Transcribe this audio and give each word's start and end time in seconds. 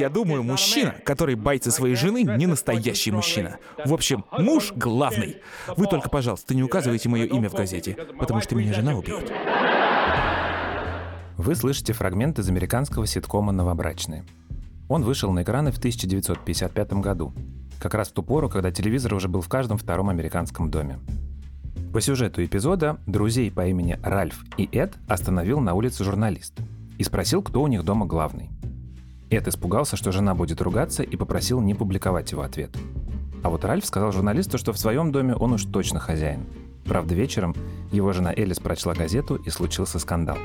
я 0.00 0.08
думаю, 0.08 0.42
мужчина, 0.42 0.94
который 1.04 1.34
боится 1.34 1.70
своей 1.70 1.94
жены, 1.94 2.22
не 2.22 2.46
настоящий 2.46 3.10
мужчина. 3.12 3.58
В 3.84 3.92
общем, 3.92 4.24
муж 4.32 4.72
главный. 4.74 5.36
Вы 5.76 5.86
только, 5.86 6.08
пожалуйста, 6.08 6.54
не 6.54 6.62
указывайте 6.62 7.08
мое 7.08 7.26
имя 7.26 7.48
в 7.48 7.54
газете, 7.54 7.96
потому 8.18 8.40
что 8.40 8.54
меня 8.56 8.72
жена 8.72 8.94
убьет. 8.96 9.30
Вы 11.36 11.54
слышите 11.54 11.92
фрагмент 11.92 12.38
из 12.38 12.48
американского 12.48 13.06
ситкома 13.06 13.52
«Новобрачные». 13.52 14.24
Он 14.88 15.04
вышел 15.04 15.32
на 15.32 15.42
экраны 15.42 15.70
в 15.70 15.78
1955 15.78 16.92
году, 16.94 17.32
как 17.78 17.94
раз 17.94 18.08
в 18.08 18.12
ту 18.12 18.22
пору, 18.22 18.48
когда 18.48 18.70
телевизор 18.70 19.14
уже 19.14 19.28
был 19.28 19.40
в 19.40 19.48
каждом 19.48 19.78
втором 19.78 20.08
американском 20.08 20.70
доме. 20.70 20.98
По 21.92 22.00
сюжету 22.00 22.44
эпизода 22.44 22.98
друзей 23.06 23.50
по 23.50 23.66
имени 23.66 23.98
Ральф 24.02 24.44
и 24.56 24.68
Эд 24.72 24.94
остановил 25.08 25.60
на 25.60 25.74
улице 25.74 26.04
журналист 26.04 26.54
и 26.98 27.04
спросил, 27.04 27.42
кто 27.42 27.62
у 27.62 27.66
них 27.68 27.84
дома 27.84 28.06
главный. 28.06 28.50
Эд 29.30 29.46
испугался, 29.46 29.96
что 29.96 30.10
жена 30.10 30.34
будет 30.34 30.60
ругаться 30.60 31.02
и 31.02 31.16
попросил 31.16 31.60
не 31.60 31.74
публиковать 31.74 32.32
его 32.32 32.42
ответ. 32.42 32.70
А 33.42 33.48
вот 33.48 33.64
Ральф 33.64 33.86
сказал 33.86 34.12
журналисту, 34.12 34.58
что 34.58 34.72
в 34.72 34.78
своем 34.78 35.12
доме 35.12 35.34
он 35.34 35.52
уж 35.52 35.64
точно 35.64 36.00
хозяин. 36.00 36.46
Правда, 36.84 37.14
вечером 37.14 37.54
его 37.92 38.12
жена 38.12 38.32
Элис 38.34 38.58
прочла 38.58 38.94
газету 38.94 39.36
и 39.36 39.50
случился 39.50 39.98
скандал. 39.98 40.36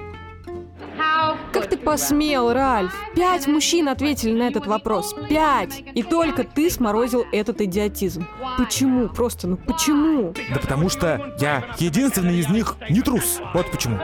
Как 1.55 1.69
ты 1.69 1.77
посмел, 1.77 2.51
Ральф? 2.51 2.93
Пять 3.15 3.47
мужчин 3.47 3.87
ответили 3.87 4.33
на 4.33 4.43
этот 4.43 4.67
вопрос. 4.67 5.15
Пять! 5.29 5.83
И 5.93 6.03
только 6.03 6.43
ты 6.43 6.69
сморозил 6.69 7.25
этот 7.31 7.61
идиотизм. 7.61 8.27
Почему? 8.57 9.07
Просто, 9.07 9.47
ну 9.47 9.55
почему? 9.55 10.33
Да 10.53 10.59
потому 10.59 10.89
что 10.89 11.33
я 11.39 11.63
единственный 11.79 12.39
из 12.39 12.49
них 12.49 12.75
не 12.89 13.01
трус. 13.01 13.39
Вот 13.53 13.71
почему. 13.71 13.97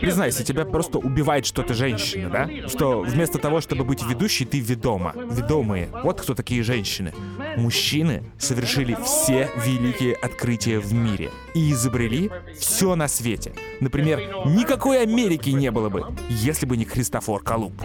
Признайся, 0.00 0.44
тебя 0.44 0.64
просто 0.64 0.98
убивает 0.98 1.46
что-то 1.46 1.74
женщина, 1.74 2.30
да? 2.30 2.68
Что 2.68 3.00
вместо 3.00 3.38
того, 3.38 3.60
чтобы 3.60 3.84
быть 3.84 4.02
ведущей, 4.02 4.44
ты 4.44 4.60
ведома. 4.60 5.12
Ведомые. 5.14 5.88
Вот 6.02 6.20
кто 6.20 6.34
такие 6.34 6.62
женщины. 6.62 7.12
Мужчины 7.56 8.22
совершили 8.38 8.96
все 9.04 9.50
великие 9.64 10.14
открытия 10.14 10.78
в 10.78 10.92
мире 10.92 11.30
и 11.54 11.72
изобрели 11.72 12.30
все 12.58 12.94
на 12.94 13.08
свете. 13.08 13.52
Например, 13.80 14.20
никакой 14.46 15.02
Америки 15.02 15.50
не 15.50 15.70
было 15.70 15.88
бы, 15.88 16.04
если 16.28 16.66
бы 16.66 16.76
не 16.76 16.84
Христофор 16.84 17.42
Колумб. 17.42 17.82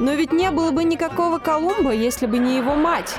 Но 0.00 0.14
ведь 0.14 0.32
не 0.32 0.50
было 0.50 0.70
бы 0.70 0.84
никакого 0.84 1.38
Колумба, 1.38 1.92
если 1.92 2.26
бы 2.26 2.38
не 2.38 2.56
его 2.56 2.74
мать. 2.74 3.16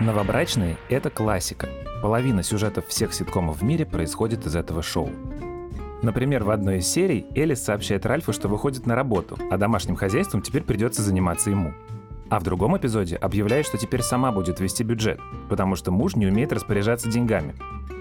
Новобрачные— 0.00 0.78
это 0.88 1.10
классика. 1.10 1.68
Половина 2.00 2.42
сюжетов 2.42 2.86
всех 2.86 3.12
ситкомов 3.12 3.60
в 3.60 3.64
мире 3.64 3.84
происходит 3.84 4.46
из 4.46 4.56
этого 4.56 4.82
шоу. 4.82 5.10
Например, 6.00 6.42
в 6.42 6.48
одной 6.48 6.78
из 6.78 6.86
серий 6.86 7.26
Элис 7.34 7.62
сообщает 7.62 8.06
Ральфу, 8.06 8.32
что 8.32 8.48
выходит 8.48 8.86
на 8.86 8.94
работу, 8.94 9.36
а 9.50 9.58
домашним 9.58 9.96
хозяйством 9.96 10.40
теперь 10.40 10.62
придется 10.62 11.02
заниматься 11.02 11.50
ему. 11.50 11.74
А 12.30 12.40
в 12.40 12.44
другом 12.44 12.78
эпизоде 12.78 13.16
объявляет, 13.16 13.66
что 13.66 13.76
теперь 13.76 14.00
сама 14.00 14.32
будет 14.32 14.58
вести 14.58 14.84
бюджет, 14.84 15.20
потому 15.50 15.76
что 15.76 15.90
муж 15.90 16.16
не 16.16 16.26
умеет 16.26 16.54
распоряжаться 16.54 17.10
деньгами. 17.10 17.54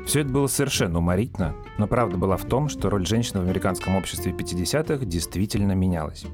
Все 0.05 0.21
это 0.21 0.29
было 0.29 0.47
совершенно 0.47 0.99
уморительно, 0.99 1.53
но 1.77 1.85
правда 1.85 2.15
была 2.15 2.37
в 2.37 2.45
том, 2.45 2.69
что 2.69 2.89
роль 2.89 3.05
женщины 3.05 3.41
в 3.41 3.43
американском 3.43 3.97
обществе 3.97 4.31
50-х 4.31 5.03
действительно 5.03 5.73
менялась. 5.73 6.25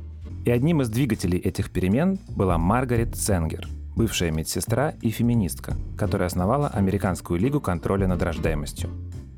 И 0.46 0.52
одним 0.52 0.84
из 0.84 0.90
двигателей 0.90 1.40
этих 1.40 1.72
перемен 1.72 2.20
была 2.30 2.60
Маргарет 2.60 3.16
Сенгер– 3.16 3.68
бывшая 3.96 4.32
медсестра 4.32 4.94
и 5.02 5.10
феминистка, 5.10 5.74
которая 5.98 6.28
основала 6.28 6.68
Американскую 6.68 7.40
лигу 7.40 7.62
контроля 7.62 8.08
над 8.08 8.22
рождаемостью. 8.22 8.90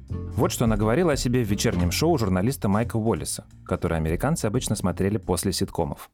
Вот 0.09 0.51
что 0.51 0.65
она 0.65 0.77
говорила 0.77 1.13
о 1.13 1.17
себе 1.17 1.43
в 1.43 1.47
вечернем 1.47 1.91
шоу 1.91 2.17
журналиста 2.17 2.67
Майка 2.69 2.97
Уоллиса, 2.97 3.45
которое 3.65 3.95
американцы 3.95 4.45
обычно 4.45 4.75
смотрели 4.75 5.17
после 5.17 5.51
ситкомов. 5.51 6.09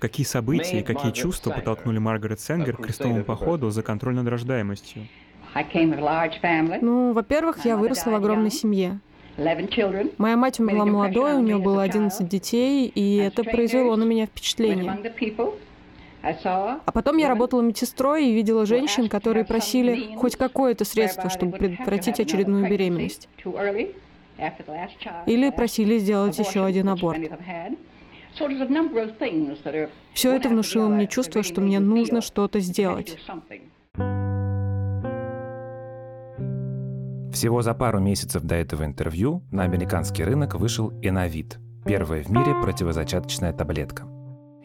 Какие 0.00 0.26
события 0.26 0.80
и 0.80 0.82
какие 0.82 1.12
чувства 1.12 1.52
подтолкнули 1.52 1.98
Маргарет 1.98 2.40
Сенгер 2.40 2.76
к 2.76 2.82
крестовому 2.82 3.24
походу 3.24 3.70
за 3.70 3.82
контроль 3.82 4.14
над 4.14 4.26
рождаемостью? 4.26 5.06
Ну, 6.82 7.12
во-первых, 7.12 7.64
я 7.64 7.76
выросла 7.76 8.10
в 8.10 8.14
огромной 8.16 8.50
семье. 8.50 8.98
Моя 9.36 10.36
мать 10.36 10.60
умерла 10.60 10.84
молодой, 10.84 11.34
у 11.34 11.40
нее 11.40 11.58
было 11.58 11.82
11 11.82 12.28
детей, 12.28 12.86
и 12.86 13.16
это 13.16 13.42
произвело 13.44 13.96
на 13.96 14.04
меня 14.04 14.26
впечатление. 14.26 14.98
А 16.22 16.92
потом 16.92 17.18
я 17.18 17.28
работала 17.28 17.60
медсестрой 17.60 18.26
и 18.26 18.32
видела 18.32 18.64
женщин, 18.64 19.08
которые 19.08 19.44
просили 19.44 20.14
хоть 20.16 20.36
какое-то 20.36 20.84
средство, 20.84 21.28
чтобы 21.28 21.58
предотвратить 21.58 22.20
очередную 22.20 22.68
беременность. 22.68 23.28
Или 25.26 25.50
просили 25.50 25.98
сделать 25.98 26.38
еще 26.38 26.64
один 26.64 26.88
аборт. 26.88 27.20
Все 30.12 30.34
это 30.34 30.48
внушило 30.48 30.88
мне 30.88 31.06
чувство, 31.06 31.42
что 31.42 31.60
мне 31.60 31.78
нужно 31.78 32.20
что-то 32.20 32.60
сделать. 32.60 33.18
Всего 37.34 37.62
за 37.62 37.74
пару 37.74 37.98
месяцев 37.98 38.44
до 38.44 38.54
этого 38.54 38.84
интервью 38.84 39.42
на 39.50 39.64
американский 39.64 40.22
рынок 40.22 40.54
вышел 40.54 40.92
Инавит– 41.02 41.58
первая 41.84 42.22
в 42.22 42.30
мире 42.30 42.54
противозачаточная 42.62 43.52
таблетка. 43.52 44.04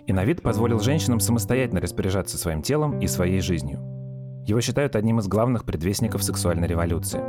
Инавит 0.05 0.43
позволил 0.43 0.79
женщинам 0.79 1.19
самостоятельно 1.19 1.81
распоряжаться 1.81 2.37
своим 2.37 2.61
телом 2.61 2.99
и 2.99 3.07
своей 3.07 3.41
жизнью. 3.41 3.79
Его 4.45 4.61
считают 4.61 4.95
одним 4.95 5.17
из 5.17 5.27
главных 5.27 5.65
предвестников 5.65 6.21
сексуальной 6.21 6.67
революции. 6.67 7.21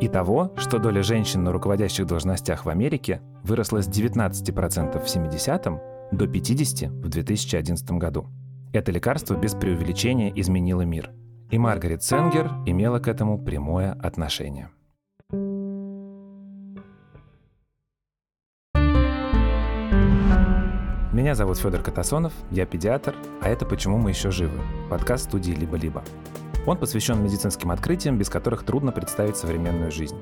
И 0.00 0.06
того, 0.06 0.52
что 0.56 0.78
доля 0.78 1.02
женщин 1.02 1.42
на 1.42 1.50
руководящих 1.50 2.06
должностях 2.06 2.64
в 2.64 2.68
Америке 2.68 3.20
выросла 3.42 3.82
с 3.82 3.88
19% 3.88 5.04
в 5.04 5.06
70-м 5.06 5.80
до 6.12 6.24
50% 6.26 6.88
в 6.88 7.08
2011 7.08 7.90
году. 7.92 8.28
Это 8.72 8.92
лекарство 8.92 9.34
без 9.34 9.54
преувеличения 9.54 10.32
изменило 10.36 10.82
мир– 10.82 11.10
и 11.50 11.58
Маргарет 11.58 12.02
Сенгер 12.02 12.50
имела 12.66 12.98
к 12.98 13.08
этому 13.08 13.38
прямое 13.38 13.92
отношение. 14.02 14.70
Меня 21.12 21.34
зовут 21.34 21.58
Федор 21.58 21.82
Катасонов, 21.82 22.32
я 22.50 22.64
педиатр, 22.64 23.16
а 23.42 23.48
это 23.48 23.66
«Почему 23.66 23.98
мы 23.98 24.10
еще 24.10 24.30
живы»– 24.30 24.60
подкаст 24.90 25.24
студии 25.24 25.52
«Либо-либо». 25.52 26.04
Он 26.66 26.76
посвящен 26.76 27.22
медицинским 27.22 27.70
открытиям, 27.70 28.18
без 28.18 28.28
которых 28.28 28.62
трудно 28.62 28.92
представить 28.92 29.36
современную 29.36 29.90
жизнь. 29.90 30.16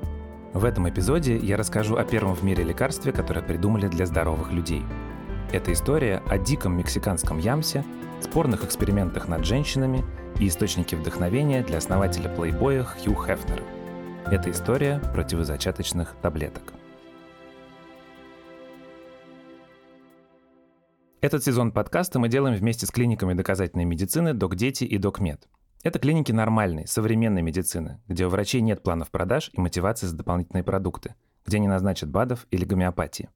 В 0.53 0.65
этом 0.65 0.89
эпизоде 0.89 1.37
я 1.37 1.57
расскажу 1.57 1.97
о 1.97 2.03
первом 2.03 2.35
в 2.35 2.43
мире 2.43 2.63
лекарстве, 2.63 3.11
которое 3.11 3.41
придумали 3.41 3.87
для 3.87 4.05
здоровых 4.05 4.51
людей. 4.51 4.83
Это 5.51 5.71
история 5.71 6.23
о 6.27 6.37
диком 6.37 6.77
мексиканском 6.77 7.37
ямсе, 7.37 7.83
спорных 8.21 8.63
экспериментах 8.63 9.27
над 9.27 9.45
женщинами 9.45 10.03
и 10.39 10.47
источники 10.47 10.95
вдохновения 10.95 11.63
для 11.63 11.77
основателя 11.77 12.29
плейбоя 12.29 12.83
Хью 12.83 13.15
Хефнера. 13.15 13.63
Это 14.25 14.51
история 14.51 14.99
противозачаточных 15.13 16.15
таблеток. 16.21 16.73
Этот 21.21 21.43
сезон 21.43 21.71
подкаста 21.71 22.19
мы 22.19 22.29
делаем 22.29 22.55
вместе 22.55 22.85
с 22.85 22.91
клиниками 22.91 23.33
доказательной 23.33 23.85
медицины 23.85 24.33
«Док-Дети» 24.33 24.83
и 24.83 24.97
«Док-Мед». 24.97 25.47
Это 25.83 25.99
клиники 25.99 26.31
нормальной, 26.31 26.87
современной 26.87 27.41
медицины, 27.41 28.01
где 28.07 28.25
у 28.25 28.29
врачей 28.29 28.61
нет 28.61 28.83
планов 28.83 29.09
продаж 29.09 29.49
и 29.53 29.59
мотивации 29.59 30.05
за 30.07 30.15
дополнительные 30.15 30.63
продукты, 30.63 31.15
где 31.45 31.59
не 31.59 31.67
назначат 31.67 32.09
БАДов 32.09 32.45
или 32.51 32.65
гомеопатии. 32.65 33.29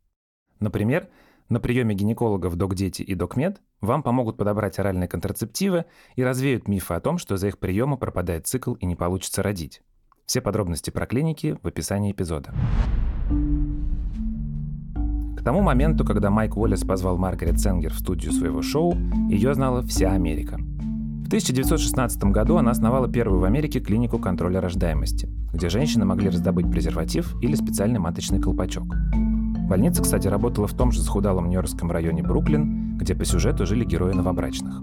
Например, 0.59 1.09
на 1.51 1.59
приеме 1.59 1.93
гинекологов 1.93 2.55
«Док-Дети» 2.55 3.01
и 3.01 3.13
«Док-Мед» 3.13 3.61
вам 3.81 4.03
помогут 4.03 4.37
подобрать 4.37 4.79
оральные 4.79 5.09
контрацептивы 5.09 5.85
и 6.15 6.23
развеют 6.23 6.67
мифы 6.67 6.93
о 6.93 7.01
том, 7.01 7.17
что 7.17 7.37
за 7.37 7.49
их 7.49 7.59
приемы 7.59 7.97
пропадает 7.97 8.47
цикл 8.47 8.73
и 8.75 8.85
не 8.85 8.95
получится 8.95 9.43
родить. 9.43 9.81
Все 10.25 10.39
подробности 10.39 10.91
про 10.91 11.05
клиники 11.05 11.57
в 11.61 11.67
описании 11.67 12.13
эпизода. 12.13 12.53
К 15.37 15.43
тому 15.43 15.61
моменту, 15.61 16.05
когда 16.05 16.29
Майк 16.29 16.55
Уоллес 16.55 16.81
позвал 16.81 17.17
Маргарет 17.17 17.59
Сенгер 17.59 17.91
в 17.93 17.99
студию 17.99 18.31
своего 18.31 18.61
шоу, 18.61 18.95
ее 19.29 19.53
знала 19.53 19.81
вся 19.81 20.11
Америка. 20.13 20.57
В 20.57 21.27
1916 21.27 22.23
году 22.25 22.57
она 22.57 22.71
основала 22.71 23.11
первую 23.11 23.41
в 23.41 23.43
Америке 23.43 23.79
клинику 23.79 24.19
контроля 24.19 24.61
рождаемости, 24.61 25.27
где 25.51 25.67
женщины 25.67 26.05
могли 26.05 26.29
раздобыть 26.29 26.71
презерватив 26.71 27.35
или 27.41 27.55
специальный 27.55 27.99
маточный 27.99 28.39
колпачок. 28.39 28.85
Больница, 29.71 30.01
кстати, 30.01 30.27
работала 30.27 30.67
в 30.67 30.73
том 30.73 30.91
же 30.91 31.01
захудалом 31.01 31.45
нью-йоркском 31.45 31.89
районе 31.91 32.21
Бруклин, 32.21 32.97
где 32.97 33.15
по 33.15 33.23
сюжету 33.23 33.65
жили 33.65 33.85
герои 33.85 34.11
новобрачных. 34.11 34.81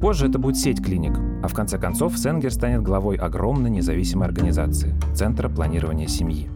Позже 0.00 0.28
это 0.28 0.38
будет 0.38 0.56
сеть 0.56 0.80
клиник, 0.80 1.18
а 1.42 1.48
в 1.48 1.52
конце 1.52 1.78
концов 1.78 2.16
Сенгер 2.16 2.52
станет 2.52 2.84
главой 2.84 3.16
огромной 3.16 3.70
независимой 3.70 4.28
организации– 4.28 4.94
Центра 5.16 5.48
планирования 5.48 6.06
семьи. 6.06 6.48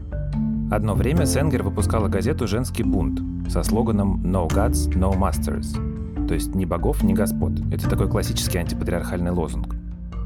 Одно 0.71 0.95
время 0.95 1.27
Сенгер 1.27 1.65
выпускала 1.65 2.07
газету 2.07 2.47
«Женский 2.47 2.85
бунт» 2.85 3.21
со 3.51 3.65
слоганом 3.65 4.25
«No 4.25 4.49
Gods, 4.49 4.93
No 4.95 5.19
Masters», 5.19 6.29
то 6.29 6.35
есть 6.35 6.55
«Ни 6.55 6.65
богов, 6.65 7.03
ни 7.03 7.13
господ». 7.13 7.55
Это 7.73 7.91
такой 7.91 8.09
классический 8.09 8.59
антипатриархальный 8.59 9.33
лозунг. 9.33 9.75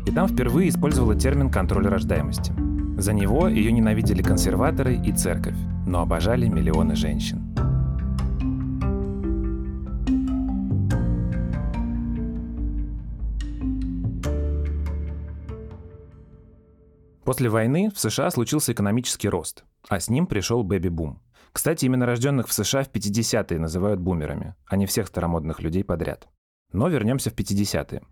И 0.04 0.10
там 0.10 0.28
впервые 0.28 0.68
использовала 0.68 1.14
термин 1.14 1.48
«контроль 1.48 1.86
рождаемости». 1.86 2.52
За 2.98 3.14
него 3.14 3.48
ее 3.48 3.72
ненавидели 3.72 4.20
консерваторы 4.20 4.96
и 4.96 5.12
церковь, 5.12 5.56
но 5.86 6.02
обожали 6.02 6.48
миллионы 6.48 6.94
женщин. 6.94 7.52
После 17.24 17.48
войны 17.48 17.90
в 17.94 17.98
США 17.98 18.30
случился 18.30 18.72
экономический 18.72 19.28
рост, 19.28 19.64
а 19.88 20.00
с 20.00 20.10
ним 20.10 20.26
пришел 20.26 20.62
бэби-бум. 20.64 21.22
Кстати, 21.52 21.84
именно 21.84 22.04
рожденных 22.04 22.48
в 22.48 22.52
США 22.52 22.82
в 22.82 22.90
50-е 22.90 23.58
называют 23.58 24.00
бумерами, 24.00 24.54
а 24.66 24.76
не 24.76 24.86
всех 24.86 25.06
старомодных 25.06 25.60
людей 25.60 25.84
подряд. 25.84 26.28
Но 26.72 26.88
вернемся 26.88 27.30
в 27.30 27.34
50-е. 27.34 28.02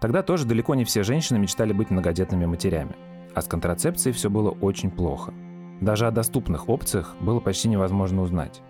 Тогда 0.00 0.22
тоже 0.22 0.46
далеко 0.46 0.74
не 0.74 0.84
все 0.84 1.02
женщины 1.02 1.38
мечтали 1.38 1.72
быть 1.72 1.90
многодетными 1.90 2.46
матерями, 2.46 2.94
а 3.34 3.42
с 3.42 3.46
контрацепцией 3.46 4.14
все 4.14 4.30
было 4.30 4.50
очень 4.50 4.90
плохо. 4.90 5.34
Даже 5.80 6.06
о 6.06 6.10
доступных 6.10 6.68
опциях 6.68 7.16
было 7.20 7.40
почти 7.40 7.68
невозможно 7.68 8.22
узнать. 8.22 8.62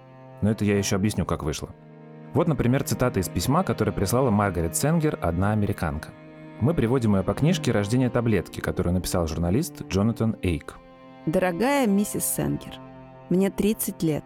Но 0.42 0.50
это 0.50 0.64
я 0.64 0.76
еще 0.76 0.96
объясню, 0.96 1.24
как 1.24 1.42
вышло. 1.42 1.70
Вот, 2.34 2.48
например, 2.48 2.82
цитата 2.82 3.20
из 3.20 3.28
письма, 3.28 3.62
которое 3.62 3.92
прислала 3.92 4.30
Маргарет 4.30 4.76
Сенгер, 4.76 5.18
одна 5.22 5.52
американка– 5.52 6.10
мы 6.60 6.72
приводим 6.72 7.16
ее 7.16 7.22
по 7.22 7.34
книжке 7.34 7.70
«Рождение 7.70 8.08
таблетки», 8.08 8.60
которую 8.60 8.94
написал 8.94 9.26
журналист 9.26 9.82
Джонатан 9.88 10.36
Эйк. 10.40 10.78
Дорогая 11.26 11.86
миссис 11.86 12.24
Сенгер, 12.24 12.80
мне 13.28 13.50
30 13.50 14.02
лет. 14.02 14.24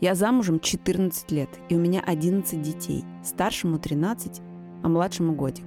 Я 0.00 0.14
замужем 0.14 0.60
14 0.60 1.30
лет, 1.30 1.48
и 1.70 1.76
у 1.76 1.78
меня 1.78 2.02
11 2.04 2.60
детей. 2.60 3.04
Старшему 3.24 3.78
13, 3.78 4.42
а 4.82 4.88
младшему 4.88 5.32
годик. 5.32 5.64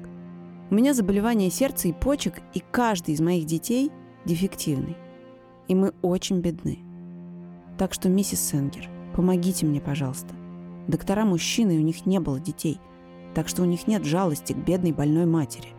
У 0.70 0.76
меня 0.76 0.94
заболевание 0.94 1.50
сердца 1.50 1.88
и 1.88 1.94
почек, 1.94 2.36
и 2.54 2.60
каждый 2.60 3.16
из 3.16 3.22
моих 3.22 3.46
детей 3.46 3.92
дефективный. 4.26 4.98
И 5.68 5.76
мы 5.76 5.94
очень 6.02 6.42
бедны. 6.42 6.80
Так 7.78 7.94
что, 7.94 8.10
миссис 8.10 8.40
Сенгер, 8.40 8.90
помогите 9.16 9.66
мне, 9.66 9.82
пожалуйста. 9.82 10.34
Доктора 10.88 11.26
мужчины, 11.26 11.78
у 11.78 11.82
них 11.82 12.06
не 12.06 12.20
было 12.20 12.40
детей, 12.40 12.80
так 13.34 13.48
что 13.48 13.64
у 13.64 13.66
них 13.66 13.88
нет 13.88 14.06
жалости 14.06 14.54
к 14.54 14.58
бедной 14.58 14.92
больной 14.92 15.26
матери. 15.26 15.70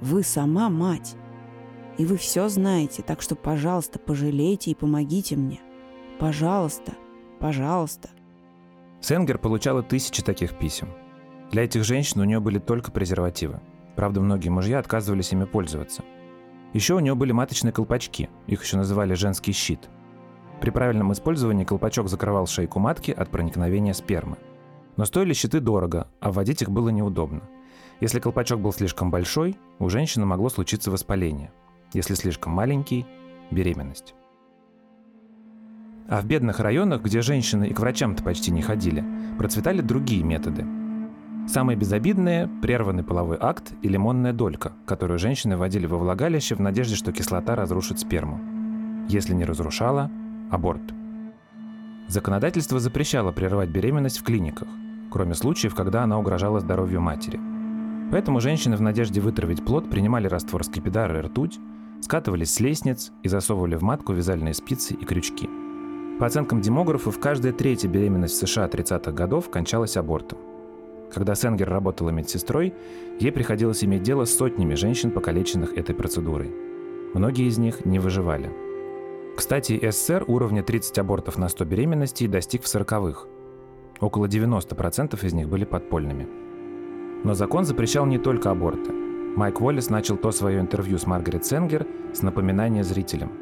Вы 0.00 0.22
сама 0.22 0.68
мать. 0.70 1.16
И 1.98 2.06
вы 2.06 2.16
все 2.16 2.48
знаете, 2.48 3.02
так 3.02 3.20
что, 3.20 3.34
пожалуйста, 3.34 3.98
пожалейте 3.98 4.70
и 4.70 4.74
помогите 4.74 5.36
мне. 5.36 5.60
Пожалуйста, 6.18 6.92
пожалуйста. 7.40 8.10
Сенгер 9.00 9.38
получала 9.38 9.82
тысячи 9.82 10.22
таких 10.22 10.58
писем. 10.58 10.88
Для 11.50 11.64
этих 11.64 11.84
женщин 11.84 12.20
у 12.20 12.24
нее 12.24 12.40
были 12.40 12.58
только 12.58 12.90
презервативы. 12.90 13.60
Правда, 13.96 14.20
многие 14.20 14.48
мужья 14.48 14.78
отказывались 14.78 15.32
ими 15.32 15.44
пользоваться. 15.44 16.04
Еще 16.72 16.94
у 16.94 17.00
нее 17.00 17.14
были 17.14 17.32
маточные 17.32 17.72
колпачки, 17.72 18.28
их 18.46 18.62
еще 18.62 18.76
называли 18.76 19.14
женский 19.14 19.52
щит. 19.52 19.88
При 20.60 20.70
правильном 20.70 21.12
использовании 21.12 21.64
колпачок 21.64 22.08
закрывал 22.08 22.46
шейку 22.46 22.78
матки 22.78 23.10
от 23.10 23.30
проникновения 23.30 23.94
спермы. 23.94 24.36
Но 24.96 25.04
стоили 25.04 25.32
щиты 25.32 25.60
дорого, 25.60 26.08
а 26.20 26.32
вводить 26.32 26.62
их 26.62 26.70
было 26.70 26.88
неудобно– 26.88 27.42
если 28.00 28.20
колпачок 28.20 28.60
был 28.60 28.72
слишком 28.72 29.10
большой, 29.10 29.56
у 29.80 29.88
женщины 29.88 30.24
могло 30.24 30.48
случиться 30.48 30.90
воспаление. 30.90 31.50
Если 31.92 32.14
слишком 32.14 32.52
маленький– 32.52 33.04
беременность. 33.50 34.14
А 36.08 36.20
в 36.20 36.26
бедных 36.26 36.60
районах, 36.60 37.02
где 37.02 37.22
женщины 37.22 37.68
и 37.68 37.74
к 37.74 37.80
врачам-то 37.80 38.22
почти 38.22 38.52
не 38.52 38.62
ходили, 38.62 39.04
процветали 39.36 39.80
другие 39.80 40.22
методы. 40.22 40.64
Самые 41.48 41.76
безобидные– 41.76 42.48
прерванный 42.62 43.02
половой 43.02 43.38
акт 43.40 43.72
и 43.82 43.88
лимонная 43.88 44.32
долька, 44.32 44.72
которую 44.86 45.18
женщины 45.18 45.56
вводили 45.56 45.86
во 45.86 45.98
влагалище 45.98 46.54
в 46.54 46.60
надежде, 46.60 46.94
что 46.94 47.12
кислота 47.12 47.56
разрушит 47.56 47.98
сперму. 47.98 48.38
Если 49.08 49.34
не 49.34 49.44
разрушала– 49.44 50.10
аборт. 50.50 50.82
Законодательство 52.06 52.78
запрещало 52.78 53.32
прерывать 53.32 53.70
беременность 53.70 54.18
в 54.18 54.24
клиниках, 54.24 54.68
кроме 55.10 55.34
случаев, 55.34 55.74
когда 55.74 56.02
она 56.04 56.18
угрожала 56.18 56.60
здоровью 56.60 57.00
матери– 57.00 57.40
Поэтому 58.10 58.40
женщины 58.40 58.76
в 58.76 58.80
надежде 58.80 59.20
вытравить 59.20 59.64
плод 59.64 59.90
принимали 59.90 60.26
раствор 60.28 60.64
скипидара 60.64 61.18
и 61.18 61.22
ртуть, 61.22 61.58
скатывались 62.00 62.54
с 62.54 62.60
лестниц 62.60 63.12
и 63.22 63.28
засовывали 63.28 63.76
в 63.76 63.82
матку 63.82 64.12
вязальные 64.12 64.54
спицы 64.54 64.94
и 64.94 65.04
крючки. 65.04 65.48
По 66.18 66.26
оценкам 66.26 66.60
демографов, 66.60 67.20
каждая 67.20 67.52
третья 67.52 67.88
беременность 67.88 68.34
в 68.34 68.46
США 68.46 68.66
30-х 68.66 69.12
годов 69.12 69.50
кончалась 69.50 69.96
абортом. 69.96 70.38
Когда 71.12 71.34
Сенгер 71.34 71.68
работала 71.68 72.10
медсестрой, 72.10 72.74
ей 73.18 73.32
приходилось 73.32 73.82
иметь 73.84 74.02
дело 74.02 74.24
с 74.24 74.36
сотнями 74.36 74.74
женщин, 74.74 75.10
покалеченных 75.10 75.76
этой 75.76 75.94
процедурой. 75.94 76.50
Многие 77.14 77.48
из 77.48 77.58
них 77.58 77.84
не 77.84 77.98
выживали. 77.98 78.50
Кстати, 79.36 79.78
СССР 79.90 80.24
уровня 80.26 80.62
30 80.62 80.98
абортов 80.98 81.38
на 81.38 81.48
100 81.48 81.64
беременностей 81.64 82.26
достиг 82.26 82.64
в 82.64 82.66
40-х. 82.66 83.26
Около 84.00 84.26
90% 84.26 85.24
из 85.24 85.32
них 85.32 85.48
были 85.48 85.64
подпольными– 85.64 86.28
но 87.24 87.34
закон 87.34 87.64
запрещал 87.64 88.06
не 88.06 88.18
только 88.18 88.50
аборты. 88.50 88.92
Майк 88.92 89.60
Уоллес 89.60 89.90
начал 89.90 90.16
то 90.16 90.30
свое 90.30 90.60
интервью 90.60 90.98
с 90.98 91.06
Маргарет 91.06 91.44
Сенгер 91.44 91.86
с 92.12 92.22
напоминания 92.22 92.84
зрителям. 92.84 93.32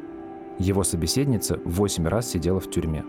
Его 0.59 0.83
собеседница 0.83 1.59
8 1.63 2.07
раз 2.07 2.29
сидела 2.29 2.59
в 2.59 2.69
тюрьме. 2.69 3.03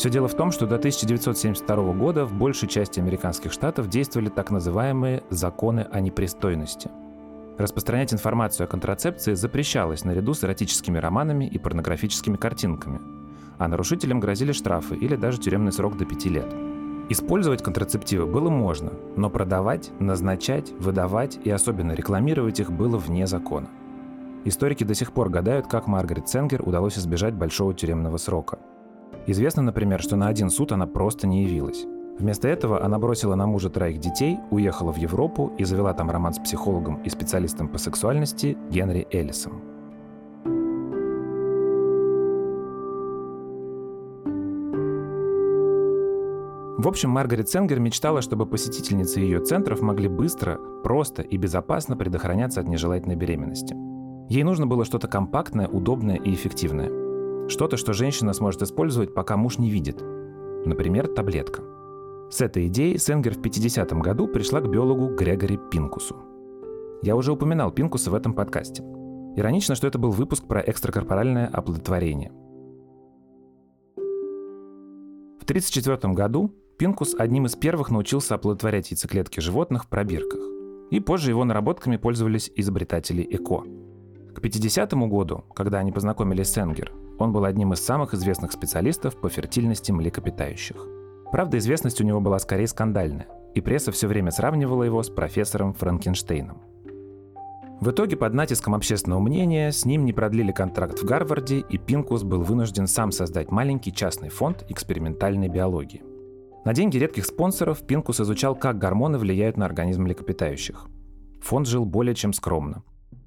Все 0.00 0.08
дело 0.08 0.28
в 0.28 0.34
том, 0.34 0.50
что 0.50 0.66
до 0.66 0.76
1972 0.76 1.92
года 1.92 2.24
в 2.24 2.32
большей 2.32 2.70
части 2.70 3.00
американских 3.00 3.52
штатов 3.52 3.90
действовали 3.90 4.30
так 4.30 4.50
называемые 4.50 5.24
законы 5.28 5.86
о 5.92 6.00
непристойности. 6.00 6.90
Распространять 7.58 8.14
информацию 8.14 8.64
о 8.64 8.66
контрацепции 8.66 9.34
запрещалось 9.34 10.02
наряду 10.04 10.32
с 10.32 10.42
эротическими 10.42 10.96
романами 10.96 11.44
и 11.44 11.58
порнографическими 11.58 12.38
картинками, 12.38 12.98
а 13.58 13.68
нарушителям 13.68 14.20
грозили 14.20 14.52
штрафы 14.52 14.96
или 14.96 15.16
даже 15.16 15.38
тюремный 15.38 15.70
срок 15.70 15.98
до 15.98 16.06
5 16.06 16.24
лет– 16.24 16.54
Использовать 17.10 17.62
контрацептивы 17.62 18.24
было 18.24 18.48
можно, 18.48 18.92
но 19.16 19.28
продавать, 19.28 19.90
назначать, 19.98 20.72
выдавать 20.78 21.40
и 21.44 21.50
особенно 21.50 21.92
рекламировать 21.92 22.60
их 22.60 22.72
было 22.72 22.96
вне 22.96 23.26
закона. 23.26 23.68
Историки 24.44 24.84
до 24.84 24.94
сих 24.94 25.12
пор 25.12 25.28
гадают, 25.28 25.66
как 25.66 25.88
Маргарет 25.88 26.28
Сенгер 26.28 26.62
удалось 26.66 26.96
избежать 26.96 27.34
большого 27.34 27.74
тюремного 27.74 28.16
срока. 28.16 28.60
Известно, 29.26 29.62
например, 29.62 30.00
что 30.00 30.16
на 30.16 30.28
один 30.28 30.50
суд 30.50 30.72
она 30.72 30.86
просто 30.86 31.26
не 31.26 31.44
явилась. 31.44 31.86
Вместо 32.18 32.48
этого 32.48 32.84
она 32.84 32.98
бросила 32.98 33.34
на 33.34 33.46
мужа 33.46 33.70
троих 33.70 33.98
детей, 33.98 34.38
уехала 34.50 34.92
в 34.92 34.98
Европу 34.98 35.52
и 35.56 35.64
завела 35.64 35.94
там 35.94 36.10
роман 36.10 36.34
с 36.34 36.38
психологом 36.38 36.96
и 37.02 37.08
специалистом 37.08 37.68
по 37.68 37.78
сексуальности 37.78 38.58
Генри 38.70 39.06
Эллисом. 39.10 39.62
В 46.76 46.88
общем, 46.88 47.10
Маргарет 47.10 47.48
Сенгер 47.50 47.78
мечтала, 47.78 48.22
чтобы 48.22 48.46
посетительницы 48.46 49.20
ее 49.20 49.40
центров 49.40 49.82
могли 49.82 50.08
быстро, 50.08 50.58
просто 50.82 51.20
и 51.20 51.36
безопасно 51.36 51.94
предохраняться 51.96 52.60
от 52.60 52.68
нежелательной 52.68 53.16
беременности. 53.16 53.76
Ей 54.30 54.44
нужно 54.44 54.66
было 54.66 54.84
что-то 54.86 55.06
компактное, 55.06 55.68
удобное 55.68 56.16
и 56.16 56.32
эффективное. 56.32 57.09
Что-то, 57.50 57.76
что 57.76 57.92
женщина 57.92 58.32
сможет 58.32 58.62
использовать, 58.62 59.12
пока 59.12 59.36
муж 59.36 59.58
не 59.58 59.70
видит. 59.70 60.00
Например, 60.64 61.08
таблетка. 61.08 61.62
С 62.30 62.40
этой 62.40 62.68
идеей 62.68 62.96
Сенгер 62.96 63.34
в 63.34 63.40
50-м 63.40 64.00
году 64.00 64.28
пришла 64.28 64.60
к 64.60 64.70
биологу 64.70 65.16
Грегори 65.16 65.58
Пинкусу. 65.70 66.16
Я 67.02 67.16
уже 67.16 67.32
упоминал 67.32 67.72
Пинкуса 67.72 68.12
в 68.12 68.14
этом 68.14 68.34
подкасте. 68.34 68.84
Иронично, 69.34 69.74
что 69.74 69.88
это 69.88 69.98
был 69.98 70.12
выпуск 70.12 70.46
про 70.46 70.60
экстракорпоральное 70.60 71.48
оплодотворение. 71.48 72.30
В 75.40 75.42
1934 75.42 76.14
году 76.14 76.54
Пинкус 76.78 77.16
одним 77.18 77.46
из 77.46 77.56
первых 77.56 77.90
научился 77.90 78.36
оплодотворять 78.36 78.92
яйцеклетки 78.92 79.40
животных 79.40 79.84
в 79.84 79.88
пробирках. 79.88 80.40
И 80.92 81.00
позже 81.00 81.30
его 81.30 81.44
наработками 81.44 81.96
пользовались 81.96 82.52
изобретатели 82.54 83.26
ЭКО. 83.28 83.64
К 84.36 84.40
50 84.40 84.94
году, 85.08 85.44
когда 85.52 85.78
они 85.78 85.90
познакомились 85.90 86.50
с 86.50 86.56
Энгер, 86.56 86.92
он 87.20 87.32
был 87.32 87.44
одним 87.44 87.72
из 87.74 87.80
самых 87.80 88.14
известных 88.14 88.50
специалистов 88.50 89.20
по 89.20 89.28
фертильности 89.28 89.92
млекопитающих. 89.92 90.86
Правда, 91.30 91.58
известность 91.58 92.00
у 92.00 92.04
него 92.04 92.20
была 92.20 92.38
скорее 92.38 92.66
скандальная, 92.66 93.28
и 93.54 93.60
пресса 93.60 93.92
все 93.92 94.08
время 94.08 94.30
сравнивала 94.30 94.82
его 94.82 95.02
с 95.02 95.10
профессором 95.10 95.74
Франкенштейном. 95.74 96.62
В 97.80 97.90
итоге 97.90 98.16
под 98.16 98.34
натиском 98.34 98.74
общественного 98.74 99.20
мнения 99.20 99.70
с 99.70 99.84
ним 99.84 100.04
не 100.04 100.12
продлили 100.12 100.52
контракт 100.52 100.98
в 100.98 101.04
Гарварде, 101.04 101.60
и 101.60 101.78
Пинкус 101.78 102.24
был 102.24 102.42
вынужден 102.42 102.86
сам 102.86 103.12
создать 103.12 103.50
маленький 103.50 103.92
частный 103.92 104.28
фонд 104.28 104.64
экспериментальной 104.68 105.48
биологии. 105.48 106.02
На 106.64 106.74
деньги 106.74 106.98
редких 106.98 107.24
спонсоров 107.24 107.86
Пинкус 107.86 108.20
изучал, 108.20 108.54
как 108.54 108.78
гормоны 108.78 109.16
влияют 109.16 109.56
на 109.56 109.64
организм 109.64 110.02
млекопитающих. 110.02 110.88
Фонд 111.40 111.66
жил 111.66 111.86
более 111.86 112.14
чем 112.14 112.34
скромно. 112.34 112.82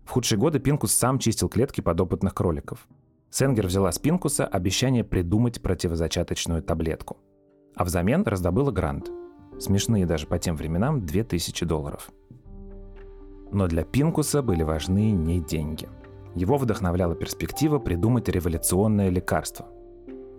В 0.05 0.11
худшие 0.11 0.37
годы 0.37 0.59
Пинкус 0.59 0.91
сам 0.91 1.17
чистил 1.17 1.49
клетки 1.49 1.81
подопытных 1.81 2.35
кроликов. 2.35 2.87
Сенгер 3.33 3.65
взяла 3.65 3.91
с 3.91 3.97
Пинкуса 3.97 4.45
обещание 4.45 5.03
придумать 5.03 5.59
противозачаточную 5.59 6.61
таблетку. 6.61 7.17
А 7.75 7.83
взамен 7.83 8.21
раздобыла 8.23 8.69
грант. 8.69 9.09
Смешные 9.59 10.05
даже 10.05 10.27
по 10.27 10.37
тем 10.37 10.55
временам 10.55 11.03
2000 11.03 11.65
долларов. 11.65 12.11
Но 13.51 13.65
для 13.65 13.83
Пинкуса 13.83 14.43
были 14.43 14.61
важны 14.61 15.09
не 15.09 15.41
деньги. 15.41 15.89
Его 16.35 16.57
вдохновляла 16.57 17.15
перспектива 17.15 17.79
придумать 17.79 18.29
революционное 18.29 19.09
лекарство– 19.09 19.65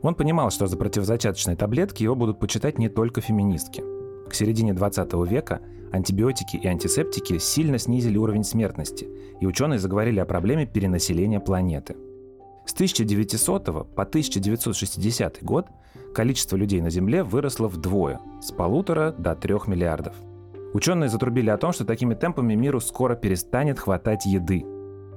Он 0.04 0.14
понимал, 0.14 0.50
что 0.50 0.66
за 0.66 0.76
противозачаточные 0.76 1.56
таблетки 1.56 2.02
его 2.02 2.14
будут 2.14 2.38
почитать 2.38 2.78
не 2.78 2.90
только 2.90 3.22
феминистки. 3.22 3.82
К 4.28 4.34
середине 4.34 4.74
20 4.74 5.14
века 5.26 5.62
антибиотики 5.92 6.58
и 6.58 6.66
антисептики 6.66 7.38
сильно 7.38 7.78
снизили 7.78 8.18
уровень 8.18 8.44
смертности, 8.44 9.08
и 9.40 9.46
ученые 9.46 9.78
заговорили 9.78 10.20
о 10.20 10.26
проблеме 10.26 10.66
перенаселения 10.66 11.40
планеты. 11.40 11.96
С 12.66 12.72
1900 12.72 13.64
по 13.64 14.02
1960 14.02 15.42
год 15.42 15.66
количество 16.14 16.56
людей 16.56 16.80
на 16.80 16.90
Земле 16.90 17.22
выросло 17.22 17.68
вдвое, 17.68 18.20
с 18.40 18.52
полутора 18.52 19.12
до 19.12 19.34
трех 19.34 19.68
миллиардов. 19.68 20.14
Ученые 20.72 21.08
затрубили 21.08 21.50
о 21.50 21.58
том, 21.58 21.72
что 21.72 21.84
такими 21.84 22.14
темпами 22.14 22.54
миру 22.54 22.80
скоро 22.80 23.14
перестанет 23.14 23.78
хватать 23.78 24.26
еды. 24.26 24.64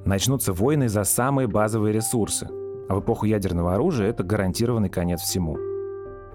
Начнутся 0.05 0.53
войны 0.53 0.87
за 0.87 1.03
самые 1.03 1.47
базовые 1.47 1.93
ресурсы, 1.93 2.47
а 2.89 2.95
в 2.95 2.99
эпоху 2.99 3.25
ядерного 3.25 3.73
оружия 3.73 4.09
это 4.09 4.23
гарантированный 4.23 4.89
конец 4.89 5.21
всему. 5.21 5.57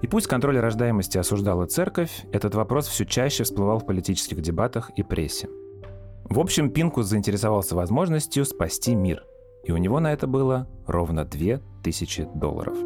И 0.03 0.09
пусть 0.09 0.27
контроль 0.27 0.59
рождаемости 0.59 1.19
осуждала 1.19 1.67
церковь, 1.67 2.25
этот 2.33 2.55
вопрос 2.57 2.89
все 2.89 3.07
чаще 3.07 3.45
всплывал 3.45 3.79
в 3.79 3.87
политических 3.87 4.41
дебатах 4.41 4.91
и 4.97 5.03
прессе. 5.05 5.49
В 6.25 6.41
общем, 6.41 6.71
Пинкус 6.71 7.07
заинтересовался 7.07 7.77
возможностью 7.77 8.45
спасти 8.45 8.95
мир, 8.97 9.23
и 9.65 9.73
у 9.73 9.77
него 9.77 10.01
на 10.01 10.13
это 10.13 10.27
было 10.27 10.69
ровно 10.87 11.25
2000 11.25 12.29
долларов. 12.35 12.77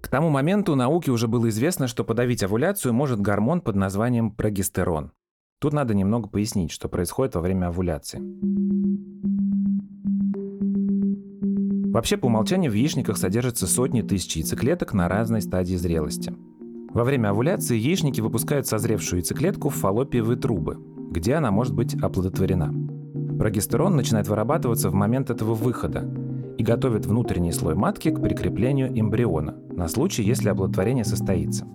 К 0.00 0.08
тому 0.08 0.30
моменту 0.30 0.76
науке 0.76 1.10
уже 1.10 1.26
было 1.26 1.48
известно, 1.48 1.88
что 1.88 2.04
подавить 2.04 2.42
овуляцию 2.42 2.94
может 2.94 3.20
гормон 3.20 3.60
под 3.60 3.74
названием 3.74 4.30
прогестерон. 4.30 5.10
Тут 5.58 5.72
надо 5.72 5.94
немного 5.94 6.28
пояснить, 6.28 6.70
что 6.70 6.88
происходит 6.88 7.34
во 7.34 7.40
время 7.40 7.66
овуляции. 7.66 8.20
Вообще, 11.92 12.18
по 12.18 12.26
умолчанию 12.26 12.70
в 12.70 12.74
яичниках 12.74 13.16
содержатся 13.16 13.66
сотни 13.66 14.02
тысяч 14.02 14.36
яйцеклеток 14.36 14.92
на 14.92 15.08
разной 15.08 15.40
стадии 15.40 15.76
зрелости. 15.76 16.34
Во 16.96 17.04
время 17.04 17.28
овуляции 17.28 17.76
яичники 17.76 18.22
выпускают 18.22 18.66
созревшую 18.66 19.20
яйцеклетку 19.20 19.68
в 19.68 19.74
фаллопиевые 19.74 20.38
трубы, 20.38 20.78
где 21.10 21.34
она 21.34 21.50
может 21.50 21.74
быть 21.74 21.94
оплодотворена. 21.94 22.72
Прогестерон 23.38 23.96
начинает 23.96 24.28
вырабатываться 24.28 24.88
в 24.88 24.94
момент 24.94 25.28
этого 25.28 25.52
выхода 25.52 26.08
и 26.56 26.62
готовит 26.62 27.04
внутренний 27.04 27.52
слой 27.52 27.74
матки 27.74 28.10
к 28.10 28.22
прикреплению 28.22 28.98
эмбриона 28.98 29.58
на 29.72 29.88
случай, 29.88 30.22
если 30.22 30.48
оплодотворение 30.48 31.04
состоится. 31.04 31.68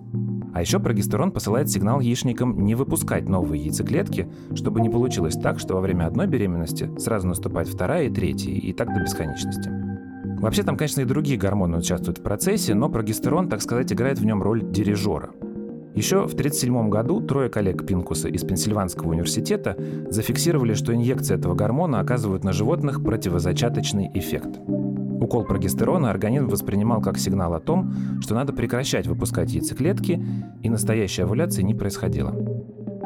А 0.52 0.60
еще 0.60 0.80
прогестерон 0.80 1.30
посылает 1.30 1.70
сигнал 1.70 2.00
яичникам 2.00 2.64
не 2.64 2.74
выпускать 2.74 3.28
новые 3.28 3.62
яйцеклетки, 3.62 4.28
чтобы 4.56 4.80
не 4.80 4.90
получилось 4.90 5.36
так, 5.36 5.60
что 5.60 5.74
во 5.74 5.80
время 5.82 6.06
одной 6.06 6.26
беременности 6.26 6.90
сразу 6.98 7.28
наступает 7.28 7.68
вторая 7.68 8.08
и 8.08 8.10
третья, 8.10 8.50
и 8.50 8.72
так 8.72 8.92
до 8.92 9.00
бесконечности. 9.00 9.81
Вообще 10.42 10.64
там, 10.64 10.76
конечно, 10.76 11.00
и 11.00 11.04
другие 11.04 11.38
гормоны 11.38 11.78
участвуют 11.78 12.18
в 12.18 12.22
процессе, 12.22 12.74
но 12.74 12.88
прогестерон, 12.88 13.48
так 13.48 13.62
сказать, 13.62 13.92
играет 13.92 14.18
в 14.18 14.26
нем 14.26 14.42
роль 14.42 14.60
дирижера. 14.60 15.30
Еще 15.94 16.26
в 16.26 16.34
1937 16.34 16.88
году 16.88 17.20
трое 17.20 17.48
коллег 17.48 17.86
Пинкуса 17.86 18.28
из 18.28 18.42
Пенсильванского 18.42 19.10
университета 19.10 19.76
зафиксировали, 20.10 20.74
что 20.74 20.92
инъекции 20.92 21.36
этого 21.36 21.54
гормона 21.54 22.00
оказывают 22.00 22.42
на 22.42 22.52
животных 22.52 23.04
противозачаточный 23.04 24.10
эффект. 24.14 24.58
Укол 25.20 25.44
прогестерона 25.44 26.10
организм 26.10 26.48
воспринимал 26.48 27.00
как 27.00 27.18
сигнал 27.18 27.54
о 27.54 27.60
том, 27.60 27.94
что 28.20 28.34
надо 28.34 28.52
прекращать 28.52 29.06
выпускать 29.06 29.52
яйцеклетки, 29.52 30.20
и 30.60 30.68
настоящая 30.68 31.22
овуляция 31.22 31.62
не 31.62 31.74
происходила. 31.74 32.34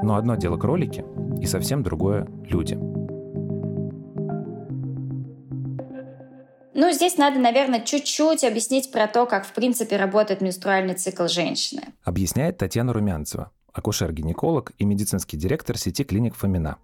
Но 0.03 0.17
одно 0.17 0.37
дело 0.37 0.57
кролики, 0.57 1.05
и 1.43 1.45
совсем 1.45 1.83
другое– 1.83 2.27
люди– 2.49 2.79
Ну, 6.79 6.93
здесь 6.93 7.17
надо, 7.17 7.39
наверное, 7.41 7.81
чуть-чуть 7.81 8.45
объяснить 8.45 8.93
про 8.93 9.07
то, 9.07 9.25
как, 9.25 9.47
в 9.47 9.53
принципе, 9.53 9.97
работает 9.97 10.43
менструальный 10.43 10.93
цикл 10.93 11.27
женщины. 11.27 11.83
Объясняет 12.05 12.59
Татьяна 12.59 12.93
Румянцева, 12.93 13.51
акушер-гинеколог 13.73 14.73
и 14.77 14.85
медицинский 14.85 15.39
директор 15.39 15.79
сети 15.79 16.05
клиник 16.05 16.35
Фомина. 16.35 16.77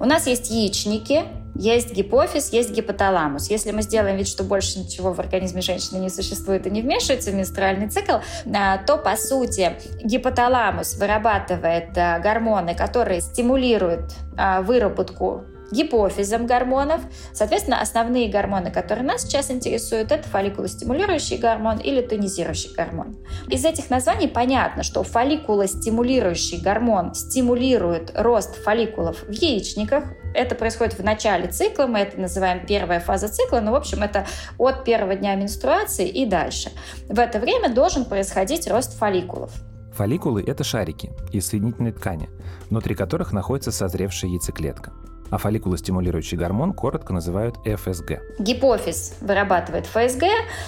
У 0.00 0.06
нас 0.06 0.26
есть 0.26 0.50
яичники, 0.50 1.24
есть 1.54 1.92
гипофиз, 1.92 2.50
есть 2.50 2.70
гипоталамус. 2.70 3.50
Если 3.50 3.72
мы 3.72 3.82
сделаем 3.82 4.16
вид, 4.16 4.26
что 4.26 4.42
больше 4.42 4.78
ничего 4.78 5.12
в 5.12 5.20
организме 5.20 5.60
женщины 5.60 5.98
не 5.98 6.08
существует 6.08 6.66
и 6.66 6.70
не 6.70 6.80
вмешивается 6.80 7.32
в 7.32 7.34
менструальный 7.34 7.90
цикл, 7.90 8.20
а, 8.54 8.78
то, 8.78 8.96
по 8.96 9.16
сути, 9.16 9.72
гипоталамус 10.02 10.96
вырабатывает 10.96 11.96
а, 11.98 12.20
гормоны, 12.20 12.74
которые 12.74 13.20
стимулируют 13.20 14.14
а, 14.38 14.62
выработку 14.62 15.44
гипофизом 15.70 16.46
гормонов. 16.46 17.00
Соответственно, 17.32 17.80
основные 17.80 18.28
гормоны, 18.28 18.70
которые 18.70 19.04
нас 19.04 19.22
сейчас 19.22 19.50
интересуют, 19.50 20.12
это 20.12 20.28
фолликулостимулирующий 20.28 21.38
гормон 21.38 21.78
или 21.78 22.00
тонизирующий 22.00 22.74
гормон. 22.74 23.16
Из 23.48 23.64
этих 23.64 23.90
названий 23.90 24.28
понятно, 24.28 24.82
что 24.82 25.02
фолликулостимулирующий 25.02 26.60
гормон 26.60 27.14
стимулирует 27.14 28.12
рост 28.14 28.56
фолликулов 28.62 29.22
в 29.22 29.30
яичниках. 29.30 30.04
Это 30.34 30.54
происходит 30.54 30.98
в 30.98 31.02
начале 31.02 31.48
цикла, 31.48 31.86
мы 31.86 32.00
это 32.00 32.20
называем 32.20 32.66
первая 32.66 33.00
фаза 33.00 33.28
цикла, 33.28 33.60
но, 33.60 33.72
в 33.72 33.76
общем, 33.76 34.02
это 34.02 34.26
от 34.58 34.84
первого 34.84 35.14
дня 35.14 35.34
менструации 35.34 36.08
и 36.08 36.26
дальше. 36.26 36.70
В 37.08 37.18
это 37.18 37.38
время 37.38 37.72
должен 37.72 38.04
происходить 38.04 38.68
рост 38.68 38.98
фолликулов. 38.98 39.52
Фолликулы– 39.94 40.44
это 40.46 40.62
шарики 40.62 41.10
из 41.32 41.46
соединительной 41.46 41.92
ткани, 41.92 42.28
внутри 42.68 42.94
которых 42.94 43.32
находится 43.32 43.72
созревшая 43.72 44.30
яйцеклетка 44.30 44.92
а 45.30 45.38
фолликулостимулирующий 45.38 46.36
гормон 46.36 46.72
коротко 46.72 47.12
называют 47.12 47.56
ФСГ. 47.64 48.20
Гипофиз 48.38 49.16
вырабатывает 49.20 49.86
ФСГ, 49.86 50.24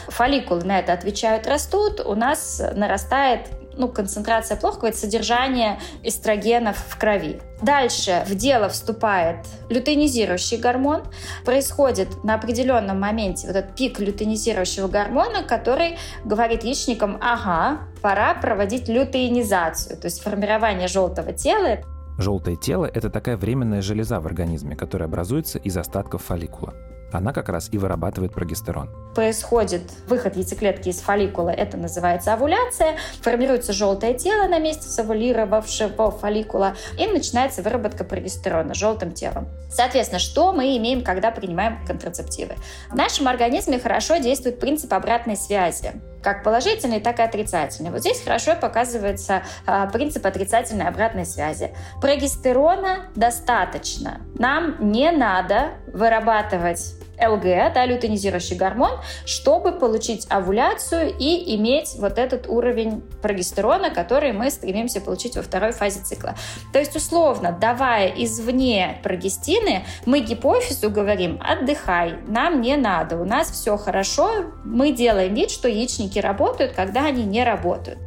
фолликулы 0.09 0.65
на 0.65 0.79
это 0.79 0.93
отвечают, 0.93 1.47
растут, 1.47 2.01
у 2.01 2.15
нас 2.15 2.63
нарастает 2.75 3.49
ну, 3.79 3.89
концентрация 3.89 4.57
плохо 4.57 4.79
говорит, 4.79 4.99
содержание 4.99 5.79
эстрогенов 6.03 6.77
в 6.77 6.99
крови. 6.99 7.41
Дальше 7.63 8.25
в 8.27 8.35
дело 8.35 8.69
вступает 8.69 9.47
лютeinизирующий 9.71 10.59
гормон. 10.59 11.05
Происходит 11.45 12.25
на 12.25 12.35
определенном 12.35 13.01
моменте 13.01 13.47
вот 13.47 13.57
этот 13.57 13.75
пик 13.77 14.01
лютeinизирующего 14.01 14.89
гормона, 14.89 15.45
который 15.45 15.97
говорит 16.25 16.65
яичникам, 16.65 17.19
ага, 17.21 17.79
пора 18.03 18.35
проводить 18.35 18.89
лютеинизацию, 18.89 19.97
то 19.97 20.07
есть 20.07 20.23
формирование 20.23 20.89
желтого 20.89 21.33
тела. 21.33 21.79
Желтое 22.19 22.57
тело– 22.57 22.91
это 22.95 23.11
такая 23.11 23.37
временная 23.37 23.81
железа 23.81 24.19
в 24.19 24.27
организме, 24.27 24.75
которая 24.75 25.09
образуется 25.09 25.59
из 25.59 25.77
остатков 25.77 26.25
фолликула. 26.25 26.75
Она 27.13 27.33
как 27.33 27.49
раз 27.49 27.69
и 27.73 27.79
вырабатывает 27.79 28.35
прогестерон. 28.35 28.91
Происходит 29.15 29.83
выход 30.09 30.37
яйцеклетки 30.37 30.89
из 30.89 31.01
фолликула, 31.01 31.51
это 31.51 31.77
называется 31.77 32.35
овуляция. 32.35 32.97
Формируется 33.23 33.73
желтое 33.73 34.15
тело 34.15 34.49
на 34.49 34.59
месте 34.59 34.89
совулировавшего 34.89 36.11
фолликула, 36.11 36.75
и 36.99 37.07
начинается 37.07 37.63
выработка 37.63 38.03
прогестерона 38.03 38.75
желтым 38.75 39.13
телом. 39.13 39.47
Соответственно, 39.71 40.19
что 40.19 40.53
мы 40.53 40.77
имеем, 40.77 41.05
когда 41.05 41.31
принимаем 41.31 41.79
контрацептивы? 41.87 42.57
В 42.91 42.97
нашем 42.97 43.29
организме 43.29 43.79
хорошо 43.79 44.17
действует 44.17 44.59
принцип 44.59 44.93
обратной 44.93 45.37
связи 45.37 45.93
как 46.23 46.43
положительный, 46.43 47.01
так 47.01 47.19
и 47.19 47.23
отрицательный. 47.23 47.91
Вот 47.91 48.01
здесь 48.01 48.23
хорошо 48.23 48.55
показывается 48.57 49.43
а, 49.67 49.87
принцип 49.87 50.25
отрицательной 50.27 50.89
обратной 50.89 51.25
связи. 51.25 51.75
Прогестерона 52.01 53.07
достаточно. 53.15 54.21
Нам 54.35 54.77
не 54.93 55.11
надо 55.11 55.75
вырабатывать 55.93 56.95
ЛГ, 57.21 57.73
да, 57.75 57.87
лютeinизирующий 57.87 58.57
гормон, 58.57 58.93
чтобы 59.25 59.73
получить 59.73 60.27
овуляцию 60.31 61.15
и 61.19 61.57
иметь 61.57 61.95
вот 61.99 62.19
этот 62.19 62.49
уровень 62.49 63.03
прогестерона, 63.23 63.91
который 63.91 64.33
мы 64.33 64.51
стремимся 64.51 65.01
получить 65.01 65.37
во 65.37 65.43
второй 65.43 65.73
фазе 65.73 66.01
цикла. 66.01 66.35
То 66.73 66.79
есть, 66.79 66.97
условно, 66.97 67.57
давая 67.59 68.09
извне 68.09 68.99
прогестины, 69.03 69.85
мы 70.07 70.21
гипофизу 70.21 70.91
говорим, 70.91 71.41
отдыхай, 71.43 72.17
нам 72.27 72.61
не 72.61 72.77
надо, 72.77 73.17
у 73.17 73.25
нас 73.25 73.51
все 73.51 73.77
хорошо, 73.77 74.45
мы 74.65 74.93
делаем 74.93 75.35
вид, 75.35 75.51
что 75.51 75.69
яичники 75.69 76.19
работают, 76.19 76.73
когда 76.73 77.07
они 77.07 77.25
не 77.25 77.45
работают. 77.45 77.99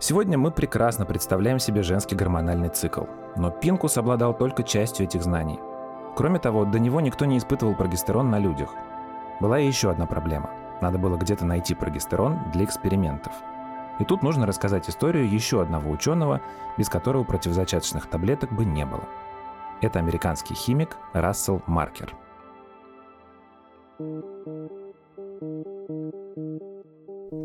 Сегодня 0.00 0.38
мы 0.38 0.52
прекрасно 0.52 1.04
представляем 1.04 1.58
себе 1.58 1.82
женский 1.82 2.14
гормональный 2.14 2.68
цикл, 2.68 3.02
но 3.34 3.50
Пинкус 3.50 3.98
обладал 3.98 4.32
только 4.32 4.62
частью 4.62 5.06
этих 5.06 5.24
знаний. 5.24 5.58
Кроме 6.14 6.38
того, 6.38 6.64
до 6.64 6.78
него 6.78 7.00
никто 7.00 7.24
не 7.24 7.36
испытывал 7.36 7.74
прогестерон 7.74 8.30
на 8.30 8.38
людях. 8.38 8.70
Была 9.40 9.58
и 9.58 9.66
еще 9.66 9.90
одна 9.90 10.06
проблема. 10.06 10.50
Надо 10.80 10.98
было 10.98 11.16
где-то 11.16 11.44
найти 11.44 11.74
прогестерон 11.74 12.38
для 12.52 12.64
экспериментов. 12.64 13.32
И 13.98 14.04
тут 14.04 14.22
нужно 14.22 14.46
рассказать 14.46 14.88
историю 14.88 15.28
еще 15.28 15.62
одного 15.62 15.90
ученого, 15.90 16.40
без 16.76 16.88
которого 16.88 17.24
противозачаточных 17.24 18.06
таблеток 18.06 18.52
бы 18.52 18.64
не 18.64 18.86
было. 18.86 19.02
Это 19.80 19.98
американский 19.98 20.54
химик 20.54 20.96
Рассел 21.12 21.60
Маркер. 21.66 22.14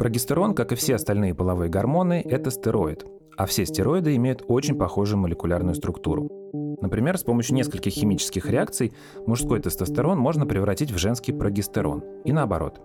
Прогестерон, 0.03 0.53
как 0.53 0.73
и 0.73 0.75
все 0.75 0.95
остальные 0.95 1.33
половые 1.33 1.69
гормоны, 1.69 2.21
это 2.25 2.51
стероид, 2.51 3.05
а 3.37 3.45
все 3.45 3.65
стероиды 3.65 4.17
имеют 4.17 4.43
очень 4.49 4.75
похожую 4.75 5.21
молекулярную 5.21 5.75
структуру. 5.75 6.29
Например, 6.81 7.17
с 7.17 7.23
помощью 7.23 7.55
нескольких 7.55 7.93
химических 7.93 8.49
реакций 8.49 8.91
мужской 9.25 9.61
тестостерон 9.61 10.19
можно 10.19 10.45
превратить 10.45 10.91
в 10.91 10.97
женский 10.97 11.31
прогестерон, 11.31 12.03
и 12.25 12.33
наоборот. 12.33 12.81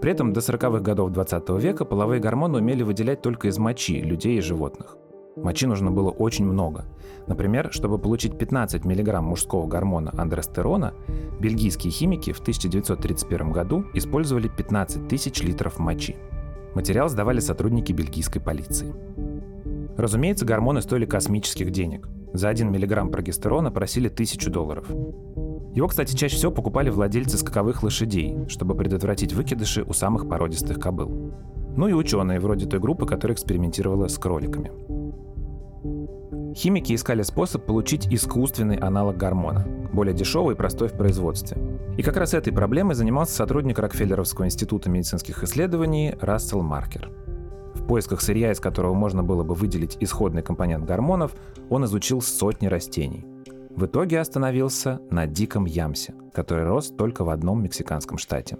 При 0.00 0.10
этом 0.10 0.32
до 0.32 0.40
40-х 0.40 0.80
годов 0.80 1.10
20 1.10 1.50
века 1.60 1.84
половые 1.84 2.18
гормоны 2.18 2.60
умели 2.60 2.82
выделять 2.82 3.20
только 3.20 3.48
из 3.48 3.58
мочи 3.58 4.00
людей 4.00 4.38
и 4.38 4.40
животных. 4.40 4.96
Мочи 5.36 5.66
нужно 5.66 5.90
было 5.90 6.08
очень 6.08 6.46
много. 6.46 6.86
Например, 7.26 7.68
чтобы 7.72 7.98
получить 7.98 8.38
15 8.38 8.86
мг 8.86 9.20
мужского 9.20 9.66
гормона 9.66 10.14
андростерона, 10.16 10.94
бельгийские 11.40 11.90
химики 11.90 12.32
в 12.32 12.40
1931 12.40 13.52
году 13.52 13.84
использовали 13.92 14.48
15 14.48 15.08
тысяч 15.08 15.42
литров 15.42 15.78
мочи. 15.78 16.16
Материал 16.78 17.08
сдавали 17.08 17.40
сотрудники 17.40 17.90
бельгийской 17.90 18.40
полиции. 18.40 18.94
Разумеется, 19.96 20.44
гормоны 20.44 20.80
стоили 20.80 21.06
космических 21.06 21.72
денег. 21.72 22.08
За 22.32 22.50
1 22.50 22.68
мг 22.68 23.10
прогестерона 23.10 23.72
просили 23.72 24.06
1000 24.06 24.48
долларов. 24.48 24.88
Его, 25.74 25.88
кстати, 25.88 26.14
чаще 26.14 26.36
всего 26.36 26.52
покупали 26.52 26.88
владельцы 26.88 27.36
скаковых 27.36 27.82
лошадей, 27.82 28.46
чтобы 28.46 28.76
предотвратить 28.76 29.32
выкидыши 29.32 29.82
у 29.82 29.92
самых 29.92 30.28
породистых 30.28 30.78
кобыл. 30.78 31.34
Ну 31.76 31.88
и 31.88 31.92
ученые, 31.94 32.38
вроде 32.38 32.66
той 32.66 32.78
группы, 32.78 33.06
которая 33.06 33.34
экспериментировала 33.34 34.06
с 34.06 34.16
кроликами. 34.16 34.70
Химики 36.54 36.94
искали 36.94 37.22
способ 37.22 37.66
получить 37.66 38.06
искусственный 38.06 38.76
аналог 38.76 39.16
гормона, 39.16 39.66
более 39.92 40.14
дешевый 40.14 40.54
и 40.54 40.56
простой 40.56 40.86
в 40.86 40.92
производстве. 40.92 41.60
И 41.98 42.02
как 42.02 42.16
раз 42.16 42.32
этой 42.32 42.52
проблемой 42.52 42.94
занимался 42.94 43.34
сотрудник 43.34 43.80
Рокфеллеровского 43.80 44.44
института 44.44 44.88
медицинских 44.88 45.42
исследований 45.42 46.14
Рассел 46.20 46.62
Маркер. 46.62 47.10
В 47.74 47.88
поисках 47.88 48.20
сырья, 48.20 48.52
из 48.52 48.60
которого 48.60 48.94
можно 48.94 49.24
было 49.24 49.42
бы 49.42 49.56
выделить 49.56 49.96
исходный 49.98 50.42
компонент 50.42 50.84
гормонов, 50.84 51.34
он 51.68 51.84
изучил 51.86 52.22
сотни 52.22 52.68
растений. 52.68 53.26
В 53.70 53.86
итоге 53.86 54.20
остановился 54.20 55.00
на 55.10 55.26
диком 55.26 55.64
ямсе, 55.64 56.14
который 56.32 56.66
рос 56.66 56.92
только 56.96 57.24
в 57.24 57.30
одном 57.30 57.64
мексиканском 57.64 58.16
штате. 58.16 58.58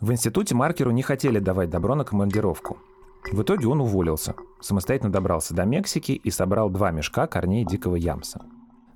В 0.00 0.10
институте 0.10 0.56
Маркеру 0.56 0.90
не 0.90 1.02
хотели 1.02 1.38
давать 1.38 1.70
добро 1.70 1.94
на 1.94 2.02
командировку, 2.04 2.78
в 3.30 3.42
итоге 3.42 3.68
он 3.68 3.80
уволился, 3.80 4.34
самостоятельно 4.60 5.12
добрался 5.12 5.54
до 5.54 5.64
Мексики 5.64 6.12
и 6.12 6.30
собрал 6.32 6.70
два 6.70 6.90
мешка 6.90 7.28
корней 7.28 7.64
дикого 7.64 7.94
ямса. 7.94 8.40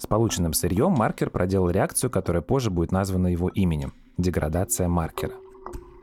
С 0.04 0.06
полученным 0.06 0.52
сырьем 0.52 0.92
маркер 0.92 1.30
проделал 1.30 1.70
реакцию, 1.70 2.10
которая 2.10 2.42
позже 2.42 2.68
будет 2.68 2.92
названа 2.92 3.28
его 3.28 3.48
именем– 3.48 3.94
деградация 4.18 4.86
маркера. 4.86 5.32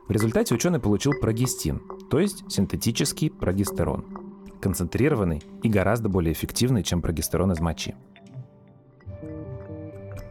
В 0.07 0.11
результате 0.11 0.55
ученый 0.55 0.79
получил 0.79 1.11
прогестин, 1.21 1.83
то 2.09 2.19
есть 2.19 2.43
синтетический 2.51 3.29
прогестерон. 3.29 4.03
Концентрированный 4.59 5.43
и 5.61 5.69
гораздо 5.69 6.09
более 6.09 6.33
эффективный, 6.33 6.81
чем 6.81 7.03
прогестерон 7.03 7.51
из 7.51 7.59
мочи. 7.59 7.93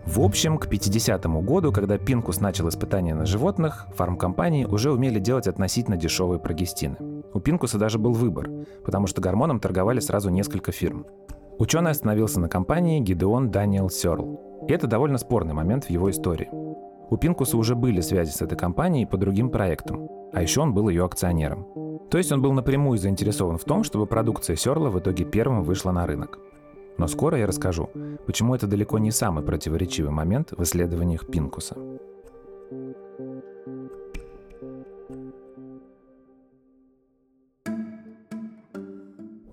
В 0.05 0.21
общем, 0.21 0.59
к 0.59 0.67
50-му 0.67 1.41
году, 1.41 1.71
когда 1.71 1.97
Пинкус 1.97 2.41
начал 2.41 2.69
испытания 2.69 3.15
на 3.15 3.25
животных, 3.25 3.87
фармкомпании 3.95 4.65
уже 4.65 4.91
умели 4.91 5.21
делать 5.21 5.47
относительно 5.47 5.97
дешевые 5.97 6.41
прогестины. 6.41 6.97
У 7.33 7.39
Пинкуса 7.39 7.79
даже 7.79 8.00
был 8.00 8.15
выбор, 8.15 8.50
потому 8.85 9.07
что 9.07 9.21
гормоном 9.21 9.61
торговали 9.61 10.00
сразу 10.00 10.29
несколько 10.29 10.73
фирм. 10.73 11.07
Ученый 11.61 11.90
остановился 11.90 12.40
на 12.40 12.49
компании 12.49 13.00
Гидеон 13.00 13.50
Даниэл 13.50 13.90
Сёрл. 13.90 14.64
И 14.67 14.73
это 14.73 14.87
довольно 14.87 15.19
спорный 15.19 15.52
момент 15.52 15.85
в 15.85 15.90
его 15.90 16.11
истории. 16.11 16.49
У 17.11 17.19
Пинкуса 17.19 17.59
уже 17.59 17.75
были 17.75 18.00
связи 18.00 18.31
с 18.31 18.40
этой 18.40 18.57
компанией 18.57 19.05
по 19.05 19.19
другим 19.19 19.50
проектам, 19.50 20.09
а 20.33 20.40
еще 20.40 20.62
он 20.62 20.73
был 20.73 20.88
ее 20.88 21.05
акционером. 21.05 21.67
То 22.11 22.17
есть 22.17 22.33
он 22.33 22.40
был 22.40 22.55
напрямую 22.55 22.97
заинтересован 22.97 23.59
в 23.59 23.64
том, 23.64 23.85
чтобы 23.85 24.07
продукция 24.07 24.57
Сёрла 24.57 24.88
в 24.88 24.99
итоге 25.00 25.26
первым 25.26 25.62
вышла 25.62 25.93
на 25.93 26.07
рынок. 26.07 26.38
Но 26.97 27.07
скоро 27.07 27.37
я 27.37 27.47
расскажу, 27.47 27.90
почему 28.25 28.55
это 28.55 28.67
далеко 28.67 28.99
не 28.99 29.11
самый 29.11 29.45
противоречивый 29.45 30.13
момент 30.13 30.52
в 30.56 30.63
исследованиях 30.63 31.26
Пинкуса. 31.26 31.76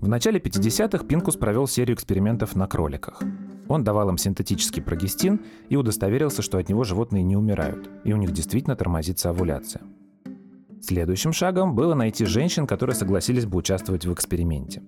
В 0.00 0.08
начале 0.08 0.38
50-х 0.38 1.04
Пинкус 1.04 1.36
провел 1.36 1.66
серию 1.66 1.94
экспериментов 1.96 2.54
на 2.56 2.66
кроликах. 2.66 3.22
Он 3.68 3.84
давал 3.84 4.08
им 4.08 4.18
синтетический 4.18 4.82
прогестин 4.82 5.40
и 5.68 5.76
удостоверился, 5.76 6.42
что 6.42 6.58
от 6.58 6.68
него 6.68 6.84
животные 6.84 7.22
не 7.22 7.36
умирают, 7.36 7.90
и 8.04 8.12
у 8.12 8.16
них 8.16 8.32
действительно 8.32 8.76
тормозится 8.76 9.30
овуляция. 9.30 9.82
Следующим 10.80 11.32
шагом 11.32 11.74
было 11.74 11.94
найти 11.94 12.24
женщин, 12.24 12.66
которые 12.66 12.94
согласились 12.96 13.46
бы 13.46 13.58
участвовать 13.58 14.06
в 14.06 14.12
эксперименте. 14.12 14.82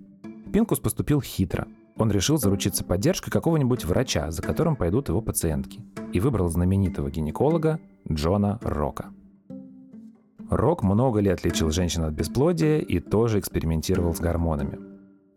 Пинкус 0.53 0.79
поступил 0.79 1.20
хитро– 1.20 1.66
он 2.01 2.11
решил 2.11 2.38
заручиться 2.38 2.83
поддержкой 2.83 3.31
какого-нибудь 3.31 3.85
врача, 3.85 4.31
за 4.31 4.40
которым 4.40 4.75
пойдут 4.75 5.11
его 5.11 5.20
пациентки, 5.20 5.83
и 6.14 6.20
выбрал 6.20 6.49
знаменитого 6.49 7.11
гинеколога 7.11 7.79
Джона 8.11 8.59
Рока. 8.62 9.11
Рок 10.49 10.83
много 10.83 11.20
лет 11.20 11.44
лечил 11.44 11.70
женщин 11.70 12.05
от 12.05 12.14
бесплодия 12.14 12.79
и 12.79 13.01
тоже 13.01 13.38
экспериментировал 13.38 14.14
с 14.14 14.18
гормонами. 14.20 14.89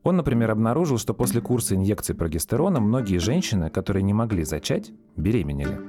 Он, 0.04 0.18
например, 0.18 0.52
обнаружил, 0.52 0.98
что 0.98 1.14
после 1.14 1.40
курса 1.40 1.76
инъекций 1.76 2.14
прогестерона 2.14 2.82
многие 2.82 3.18
женщины, 3.18 3.70
которые 3.70 4.04
не 4.04 4.14
могли 4.14 4.44
зачать, 4.44 4.92
беременели. 5.16 5.80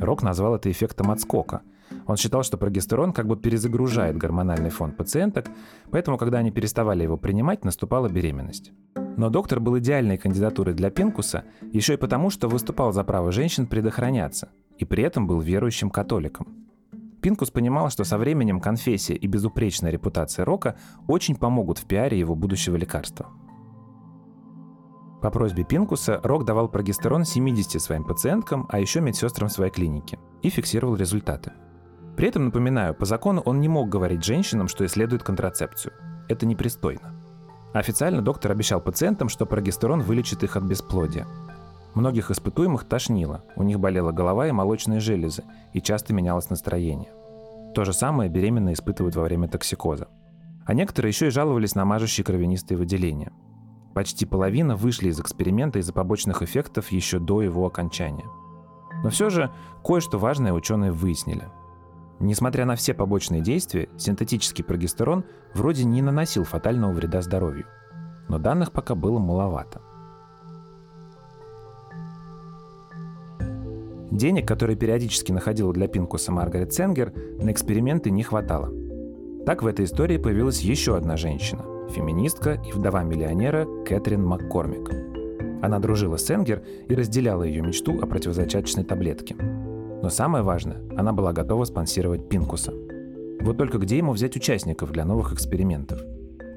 Рок 0.00 0.22
назвал 0.22 0.54
это 0.54 0.70
эффектом 0.70 1.10
отскока. 1.10 1.62
Он 2.06 2.16
считал, 2.16 2.42
что 2.42 2.58
прогестерон 2.58 3.12
как 3.12 3.26
бы 3.26 3.36
перезагружает 3.36 4.16
гормональный 4.16 4.70
фон 4.70 4.92
пациенток, 4.92 5.48
поэтому, 5.90 6.18
когда 6.18 6.38
они 6.38 6.52
переставали 6.52 7.02
его 7.02 7.16
принимать, 7.16 7.64
наступала 7.64 8.08
беременность. 8.08 8.72
Но 9.16 9.30
доктор 9.30 9.60
был 9.60 9.78
идеальной 9.78 10.18
кандидатурой 10.18 10.74
для 10.74 10.90
Пинкуса 10.90 11.44
еще 11.72 11.94
и 11.94 11.96
потому, 11.96 12.30
что 12.30 12.48
выступал 12.48 12.92
за 12.92 13.02
право 13.02 13.32
женщин 13.32 13.66
предохраняться, 13.66 14.50
и 14.78 14.84
при 14.84 15.02
этом 15.02 15.26
был 15.26 15.40
верующим 15.40 15.90
католиком. 15.90 16.66
Пинкус 17.22 17.50
понимал, 17.50 17.90
что 17.90 18.04
со 18.04 18.18
временем 18.18 18.60
конфессия 18.60 19.14
и 19.14 19.26
безупречная 19.26 19.90
репутация 19.90 20.44
Рока 20.44 20.76
очень 21.08 21.34
помогут 21.34 21.78
в 21.78 21.86
пиаре 21.86 22.18
его 22.18 22.36
будущего 22.36 22.76
лекарства. 22.76 23.26
По 25.26 25.30
просьбе 25.30 25.64
Пинкуса 25.64 26.20
Рок 26.22 26.44
давал 26.44 26.68
прогестерон 26.68 27.24
70 27.24 27.82
своим 27.82 28.04
пациенткам, 28.04 28.68
а 28.70 28.78
еще 28.78 29.00
медсестрам 29.00 29.48
своей 29.48 29.72
клиники, 29.72 30.20
и 30.42 30.50
фиксировал 30.50 30.94
результаты. 30.94 31.50
При 32.16 32.28
этом, 32.28 32.44
напоминаю, 32.44 32.94
по 32.94 33.06
закону 33.06 33.42
он 33.44 33.60
не 33.60 33.66
мог 33.66 33.88
говорить 33.88 34.22
женщинам, 34.22 34.68
что 34.68 34.86
исследует 34.86 35.24
контрацепцию. 35.24 35.94
Это 36.28 36.46
непристойно. 36.46 37.12
Официально 37.74 38.22
доктор 38.22 38.52
обещал 38.52 38.80
пациентам, 38.80 39.28
что 39.28 39.46
прогестерон 39.46 40.00
вылечит 40.00 40.44
их 40.44 40.56
от 40.56 40.62
бесплодия. 40.62 41.26
Многих 41.94 42.30
испытуемых 42.30 42.84
тошнило, 42.84 43.42
у 43.56 43.64
них 43.64 43.80
болела 43.80 44.12
голова 44.12 44.46
и 44.46 44.52
молочные 44.52 45.00
железы, 45.00 45.42
и 45.72 45.80
часто 45.80 46.14
менялось 46.14 46.50
настроение. 46.50 47.10
То 47.74 47.84
же 47.84 47.92
самое 47.92 48.30
беременные 48.30 48.74
испытывают 48.74 49.16
во 49.16 49.24
время 49.24 49.48
токсикоза. 49.48 50.06
А 50.64 50.72
некоторые 50.72 51.10
еще 51.10 51.26
и 51.26 51.30
жаловались 51.30 51.74
на 51.74 51.84
мажущие 51.84 52.24
кровянистые 52.24 52.78
выделения. 52.78 53.32
Почти 53.96 54.26
половина 54.26 54.76
вышли 54.76 55.08
из 55.08 55.18
эксперимента 55.18 55.78
из-за 55.78 55.94
побочных 55.94 56.42
эффектов 56.42 56.92
еще 56.92 57.18
до 57.18 57.40
его 57.40 57.64
окончания. 57.64 58.26
Но 59.02 59.08
все 59.08 59.30
же 59.30 59.50
кое-что 59.82 60.18
важное 60.18 60.52
ученые 60.52 60.92
выяснили– 60.92 61.44
Несмотря 62.18 62.64
на 62.64 62.76
все 62.76 62.94
побочные 62.94 63.42
действия, 63.42 63.88
синтетический 63.98 64.64
прогестерон 64.64 65.24
вроде 65.54 65.84
не 65.84 66.00
наносил 66.00 66.44
фатального 66.44 66.92
вреда 66.92 67.20
здоровью. 67.20 67.66
Но 68.28 68.38
данных 68.38 68.72
пока 68.72 68.94
было 68.94 69.18
маловато. 69.18 69.82
Денег, 74.10 74.48
которые 74.48 74.76
периодически 74.76 75.30
находила 75.30 75.74
для 75.74 75.88
Пинкуса 75.88 76.32
Маргарет 76.32 76.72
Сенгер, 76.72 77.12
на 77.38 77.52
эксперименты 77.52 78.10
не 78.10 78.22
хватало. 78.22 78.72
Так 79.44 79.62
в 79.62 79.66
этой 79.66 79.84
истории 79.84 80.16
появилась 80.16 80.60
еще 80.60 80.96
одна 80.96 81.18
женщина– 81.18 81.66
феминистка 81.90 82.60
и 82.66 82.72
вдова 82.72 83.02
миллионера 83.02 83.66
Кэтрин 83.84 84.24
Маккормик. 84.24 84.90
Она 85.62 85.78
дружила 85.78 86.16
с 86.16 86.26
Сенгер 86.26 86.62
и 86.88 86.94
разделяла 86.94 87.42
ее 87.42 87.62
мечту 87.62 88.00
о 88.00 88.06
противозачаточной 88.06 88.84
таблетке– 88.84 89.36
но 90.02 90.10
самое 90.10 90.44
важное, 90.44 90.82
она 90.96 91.12
была 91.12 91.32
готова 91.32 91.64
спонсировать 91.64 92.28
Пинкуса. 92.28 92.72
Вот 93.40 93.56
только 93.56 93.78
где 93.78 93.98
ему 93.98 94.12
взять 94.12 94.36
участников 94.36 94.92
для 94.92 95.04
новых 95.04 95.32
экспериментов? 95.32 96.00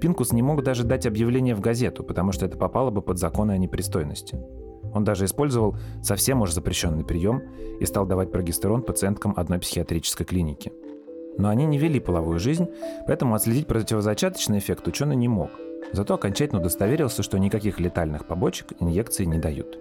Пинкус 0.01 0.31
не 0.33 0.41
мог 0.41 0.63
даже 0.63 0.83
дать 0.83 1.05
объявление 1.05 1.55
в 1.55 1.59
газету, 1.59 2.03
потому 2.03 2.31
что 2.31 2.45
это 2.45 2.57
попало 2.57 2.91
бы 2.91 3.01
под 3.01 3.17
законы 3.17 3.53
о 3.53 3.57
непристойности. 3.57 4.39
Он 4.93 5.03
даже 5.03 5.25
использовал 5.25 5.77
совсем 6.03 6.41
уж 6.41 6.51
запрещенный 6.51 7.03
прием 7.03 7.41
и 7.79 7.85
стал 7.85 8.05
давать 8.05 8.31
прогестерон 8.31 8.81
пациенткам 8.81 9.33
одной 9.35 9.59
психиатрической 9.59 10.25
клиники. 10.25 10.71
Но 11.39 11.47
они 11.47 11.65
не 11.65 11.77
вели 11.77 12.01
половую 12.01 12.37
жизнь, 12.37 12.67
поэтому 13.07 13.33
отследить 13.33 13.65
противозачаточный 13.65 14.59
эффект 14.59 14.85
ученый 14.89 15.15
не 15.15 15.29
мог. 15.29 15.51
Зато 15.93 16.13
окончательно 16.13 16.59
удостоверился, 16.59 17.23
что 17.23 17.39
никаких 17.39 17.79
летальных 17.79 18.25
побочек 18.25 18.73
инъекции 18.81 19.23
не 19.23 19.39
дают. 19.39 19.79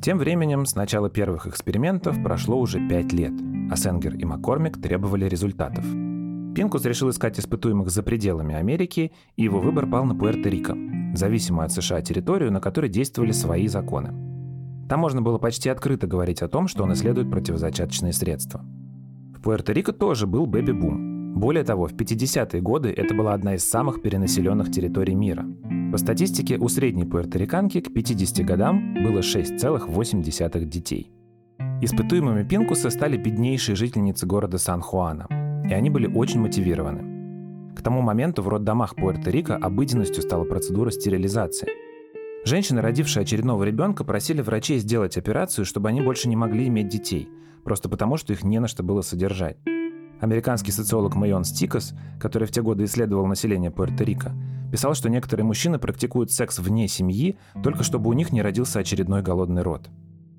Тем 0.00 0.16
временем 0.16 0.64
с 0.64 0.76
начала 0.76 1.10
первых 1.10 1.48
экспериментов 1.48 2.22
прошло 2.22 2.58
уже 2.58 2.78
пять 2.88 3.12
лет, 3.12 3.32
а 3.68 3.76
Сенгер 3.76 4.14
и 4.14 4.24
Маккормик 4.24 4.80
требовали 4.80 5.24
результатов. 5.24 5.84
Пинкус 6.54 6.84
решил 6.84 7.10
искать 7.10 7.40
испытуемых 7.40 7.90
за 7.90 8.04
пределами 8.04 8.54
Америки, 8.54 9.10
и 9.34 9.42
его 9.42 9.58
выбор 9.58 9.88
пал 9.88 10.04
на 10.04 10.14
Пуэрто-Рико, 10.14 11.16
зависимую 11.16 11.64
от 11.64 11.72
США 11.72 12.00
территорию, 12.00 12.52
на 12.52 12.60
которой 12.60 12.88
действовали 12.88 13.32
свои 13.32 13.66
законы. 13.66 14.29
Там 14.90 14.98
можно 14.98 15.22
было 15.22 15.38
почти 15.38 15.68
открыто 15.68 16.08
говорить 16.08 16.42
о 16.42 16.48
том, 16.48 16.66
что 16.66 16.82
он 16.82 16.94
исследует 16.94 17.30
противозачаточные 17.30 18.12
средства. 18.12 18.64
В 19.32 19.40
Пуэрто-Рико 19.40 19.92
тоже 19.92 20.26
был 20.26 20.46
бэби-бум. 20.46 21.34
Более 21.34 21.62
того, 21.62 21.86
в 21.86 21.94
50-е 21.94 22.60
годы 22.60 22.90
это 22.90 23.14
была 23.14 23.32
одна 23.32 23.54
из 23.54 23.70
самых 23.70 24.02
перенаселенных 24.02 24.72
территорий 24.72 25.14
мира. 25.14 25.46
По 25.92 25.96
статистике, 25.96 26.58
у 26.58 26.68
средней 26.68 27.04
пуэрториканки 27.04 27.80
к 27.80 27.94
50 27.94 28.44
годам 28.44 28.94
было 28.94 29.20
6,8 29.20 30.64
детей. 30.64 31.12
Испытуемыми 31.80 32.42
Пинкуса 32.42 32.90
стали 32.90 33.16
беднейшие 33.16 33.76
жительницы 33.76 34.26
города 34.26 34.58
Сан-Хуана, 34.58 35.28
и 35.70 35.72
они 35.72 35.88
были 35.88 36.12
очень 36.12 36.40
мотивированы. 36.40 37.76
К 37.76 37.82
тому 37.82 38.02
моменту 38.02 38.42
в 38.42 38.48
роддомах 38.48 38.96
Пуэрто-Рико 38.96 39.54
обыденностью 39.54 40.20
стала 40.20 40.42
процедура 40.42 40.90
стерилизации. 40.90 41.68
Женщины, 42.44 42.80
родившие 42.80 43.22
очередного 43.22 43.64
ребенка, 43.64 44.02
просили 44.02 44.40
врачей 44.40 44.78
сделать 44.78 45.18
операцию, 45.18 45.66
чтобы 45.66 45.90
они 45.90 46.00
больше 46.00 46.28
не 46.28 46.36
могли 46.36 46.68
иметь 46.68 46.88
детей, 46.88 47.28
просто 47.64 47.90
потому 47.90 48.16
что 48.16 48.32
их 48.32 48.42
не 48.42 48.58
на 48.60 48.66
что 48.66 48.82
было 48.82 49.02
содержать. 49.02 49.58
Американский 50.20 50.72
социолог 50.72 51.14
Майон 51.16 51.44
Стикос, 51.44 51.94
который 52.18 52.48
в 52.48 52.50
те 52.50 52.62
годы 52.62 52.84
исследовал 52.84 53.26
население 53.26 53.70
Пуэрто-Рико, 53.70 54.32
писал, 54.72 54.94
что 54.94 55.10
некоторые 55.10 55.44
мужчины 55.44 55.78
практикуют 55.78 56.30
секс 56.30 56.58
вне 56.58 56.88
семьи, 56.88 57.38
только 57.62 57.82
чтобы 57.84 58.08
у 58.08 58.12
них 58.14 58.32
не 58.32 58.40
родился 58.40 58.80
очередной 58.80 59.22
голодный 59.22 59.62
род. 59.62 59.90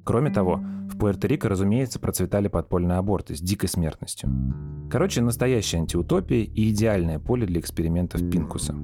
Кроме 0.04 0.32
того, 0.32 0.60
в 0.92 0.98
Пуэрто-Рико, 0.98 1.48
разумеется, 1.48 2.00
процветали 2.00 2.48
подпольные 2.48 2.98
аборты 2.98 3.36
с 3.36 3.42
дикой 3.42 3.70
смертностью. 3.70 4.30
Короче, 4.90 5.22
настоящая 5.22 5.78
антиутопия 5.78 6.44
и 6.44 6.72
идеальное 6.72 7.20
поле 7.20 7.46
для 7.46 7.60
экспериментов 7.60 8.28
Пинкуса. 8.30 8.76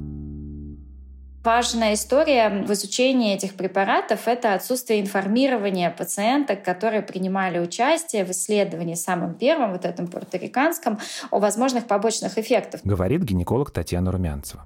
Важная 1.48 1.94
история 1.94 2.50
в 2.50 2.74
изучении 2.74 3.34
этих 3.34 3.54
препаратов— 3.54 4.20
это 4.28 4.54
отсутствие 4.54 5.00
информирования 5.00 5.90
пациенток, 5.90 6.62
которые 6.62 7.02
принимали 7.02 7.58
участие 7.58 8.26
в 8.26 8.32
исследовании 8.32 8.96
самым 8.96 9.34
первым, 9.34 9.72
вот 9.72 9.86
этом 9.86 10.08
пуэрториканском, 10.08 11.00
о 11.32 11.40
возможных 11.40 11.88
побочных 11.88 12.38
эффектах. 12.38 12.82
Говорит 12.84 13.22
гинеколог 13.22 13.72
Татьяна 13.72 14.12
Румянцева 14.12 14.66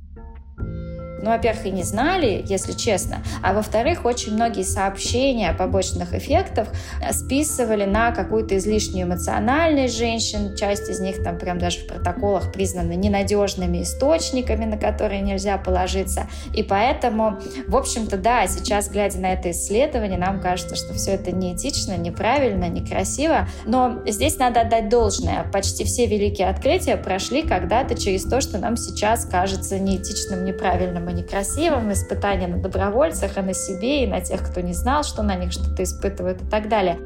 ну, 1.22 1.30
во-первых, 1.30 1.66
и 1.66 1.72
не 1.72 1.84
знали, 1.84 2.44
если 2.46 2.74
честно, 2.74 3.24
а 3.44 3.54
во-вторых, 3.54 4.06
очень 4.06 4.34
многие 4.34 4.64
сообщения 4.64 5.50
о 5.50 5.54
побочных 5.54 6.14
эффектах 6.14 6.68
списывали 7.12 7.86
на 7.86 8.12
какую-то 8.12 8.58
излишнюю 8.58 9.08
эмоциональность 9.08 9.98
женщин. 9.98 10.56
Часть 10.56 10.90
из 10.90 11.00
них 11.00 11.24
там 11.24 11.38
прям 11.38 11.60
даже 11.60 11.80
в 11.80 11.88
протоколах 11.88 12.52
признаны 12.52 12.94
ненадежными 12.96 13.84
источниками, 13.84 14.66
на 14.66 14.78
которые 14.78 15.22
нельзя 15.22 15.58
положиться. 15.58 16.28
И 16.54 16.64
поэтому, 16.64 17.40
в 17.68 17.76
общем-то, 17.76 18.18
да, 18.18 18.48
сейчас, 18.48 18.90
глядя 18.90 19.20
на 19.20 19.34
это 19.34 19.52
исследование, 19.52 20.18
нам 20.18 20.42
кажется, 20.42 20.76
что 20.76 20.94
все 20.94 21.12
это 21.12 21.32
неэтично, 21.32 21.98
неправильно, 21.98 22.68
некрасиво. 22.70 23.48
Но 23.66 24.02
здесь 24.06 24.38
надо 24.38 24.62
отдать 24.62 24.90
должное. 24.90 25.44
Почти 25.52 25.84
все 25.84 26.06
великие 26.06 26.50
открытия 26.50 26.98
прошли 26.98 27.44
когда-то 27.44 27.96
через 27.96 28.24
то, 28.24 28.42
что 28.42 28.58
нам 28.58 28.78
сейчас 28.78 29.26
кажется 29.26 29.80
неэтичным, 29.80 30.44
неправильным 30.44 31.11
и 31.12 31.14
некрасивым, 31.14 31.92
испытания 31.92 32.48
на 32.48 32.58
добровольцах, 32.58 33.38
и 33.38 33.42
на 33.42 33.54
себе, 33.54 34.04
и 34.04 34.08
на 34.08 34.22
тех, 34.22 34.42
кто 34.42 34.62
не 34.62 34.74
знал, 34.74 35.04
что 35.04 35.24
на 35.24 35.36
них 35.36 35.52
что-то 35.52 35.84
испытывают 35.84 36.42
и 36.42 36.46
так 36.46 36.70
далее. 36.70 36.98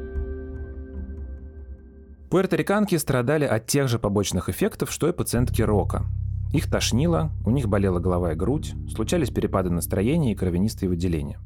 Пуэрториканки 2.30 2.96
страдали 2.96 3.44
от 3.44 3.66
тех 3.66 3.88
же 3.88 3.98
побочных 3.98 4.48
эффектов, 4.48 4.90
что 4.90 5.08
и 5.08 5.12
пациентки 5.12 5.62
Рока. 5.62 6.04
Их 6.52 6.70
тошнило, 6.70 7.30
у 7.44 7.50
них 7.50 7.68
болела 7.68 7.98
голова 7.98 8.32
и 8.32 8.34
грудь, 8.34 8.72
случались 8.92 9.30
перепады 9.30 9.70
настроения 9.70 10.32
и 10.32 10.34
кровянистые 10.34 10.88
выделения. 10.88 11.38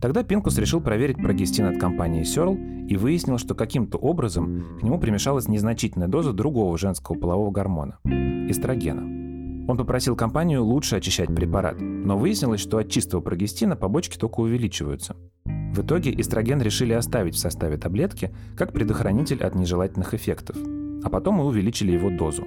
Тогда 0.00 0.24
Пинкус 0.24 0.58
решил 0.58 0.80
проверить 0.80 1.16
прогестин 1.16 1.66
от 1.66 1.78
компании 1.78 2.24
Сёрл 2.24 2.56
и 2.56 2.96
выяснил, 2.96 3.38
что 3.38 3.54
каким-то 3.54 3.98
образом 3.98 4.78
к 4.80 4.82
нему 4.82 4.98
примешалась 4.98 5.48
незначительная 5.48 6.08
доза 6.08 6.32
другого 6.32 6.76
женского 6.76 7.16
полового 7.16 7.52
гормона– 7.52 7.98
эстрогена– 8.04 9.18
он 9.68 9.76
попросил 9.76 10.16
компанию 10.16 10.64
лучше 10.64 10.96
очищать 10.96 11.32
препарат, 11.34 11.76
но 11.80 12.18
выяснилось, 12.18 12.60
что 12.60 12.78
от 12.78 12.90
чистого 12.90 13.20
прогестина 13.20 13.76
побочки 13.76 14.18
только 14.18 14.40
увеличиваются. 14.40 15.16
В 15.44 15.80
итоге 15.80 16.12
эстроген 16.20 16.60
решили 16.60 16.92
оставить 16.92 17.34
в 17.34 17.38
составе 17.38 17.76
таблетки 17.76 18.34
как 18.56 18.72
предохранитель 18.72 19.42
от 19.42 19.54
нежелательных 19.54 20.14
эффектов, 20.14 20.56
а 21.04 21.08
потом 21.08 21.36
мы 21.36 21.46
увеличили 21.46 21.92
его 21.92 22.10
дозу. 22.10 22.44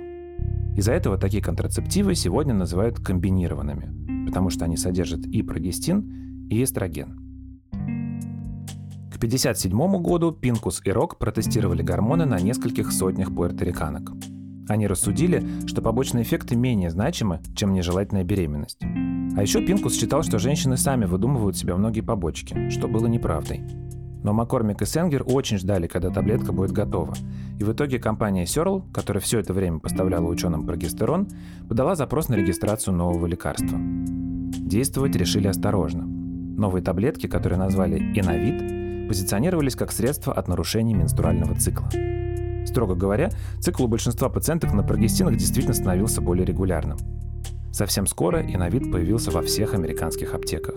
Из-за 0.75 0.91
этого 0.91 1.17
такие 1.17 1.41
контрацептивы 1.41 2.15
сегодня 2.15 2.53
называют 2.53 2.99
комбинированными, 2.99 4.27
потому 4.27 4.49
что 4.49 4.65
они 4.65 4.75
содержат 4.75 5.25
и 5.25 5.41
прогестин, 5.41 6.47
и 6.49 6.61
эстроген. 6.61 7.21
К 9.11 9.17
1957 9.17 10.01
году 10.01 10.33
Пинкус 10.33 10.81
и 10.83 10.91
Рок 10.91 11.17
протестировали 11.17 11.81
гормоны 11.81 12.25
на 12.25 12.39
нескольких 12.41 12.91
сотнях 12.91 13.33
пуэрториканок– 13.33 14.11
они 14.67 14.87
рассудили, 14.87 15.43
что 15.67 15.81
побочные 15.81 16.23
эффекты 16.23 16.55
менее 16.55 16.89
значимы, 16.89 17.39
чем 17.55 17.73
нежелательная 17.73 18.23
беременность. 18.23 18.79
А 19.37 19.41
еще 19.41 19.61
Пинкус 19.61 19.97
считал, 19.97 20.23
что 20.23 20.39
женщины 20.39 20.77
сами 20.77 21.05
выдумывают 21.05 21.57
себе 21.57 21.75
многие 21.75 22.01
побочки, 22.01 22.69
что 22.69 22.87
было 22.87 23.07
неправдой. 23.07 23.61
Но 24.23 24.33
Маккормик 24.33 24.81
и 24.81 24.85
Сенгер 24.85 25.23
очень 25.27 25.59
ждали, 25.59 25.85
когда 25.85 26.09
таблетка 26.09 26.51
будет 26.51 26.71
готова. 26.71 27.13
И 27.59 27.63
в 27.63 27.71
итоге 27.71 27.99
компания 27.99 28.47
Сёрл, 28.47 28.83
которая 28.91 29.21
все 29.21 29.39
это 29.39 29.53
время 29.53 29.77
поставляла 29.77 30.25
ученым 30.25 30.65
прогестерон, 30.65 31.27
подала 31.69 31.95
запрос 31.95 32.27
на 32.29 32.33
регистрацию 32.33 32.95
нового 32.95 33.27
лекарства. 33.27 33.77
Действовать 33.77 35.15
решили 35.15 35.47
осторожно. 35.47 36.05
Новые 36.05 36.81
таблетки, 36.81 37.27
которые 37.27 37.59
назвали 37.59 37.99
Инавит, 38.19 39.07
позиционировались 39.07 39.75
как 39.75 39.91
средство 39.91 40.33
от 40.33 40.47
нарушений 40.47 40.95
менструального 40.95 41.53
цикла. 41.53 41.87
Строго 42.65 42.95
говоря, 42.95 43.29
цикл 43.59 43.85
у 43.85 43.87
большинства 43.87 44.29
пациенток 44.29 44.73
на 44.73 44.83
прогестинах 44.83 45.37
действительно 45.37 45.73
становился 45.73 46.21
более 46.21 46.45
регулярным. 46.45 46.97
Совсем 47.71 48.07
скоро 48.07 48.41
иновид 48.41 48.91
появился 48.91 49.31
во 49.31 49.41
всех 49.41 49.73
американских 49.73 50.33
аптеках. 50.33 50.75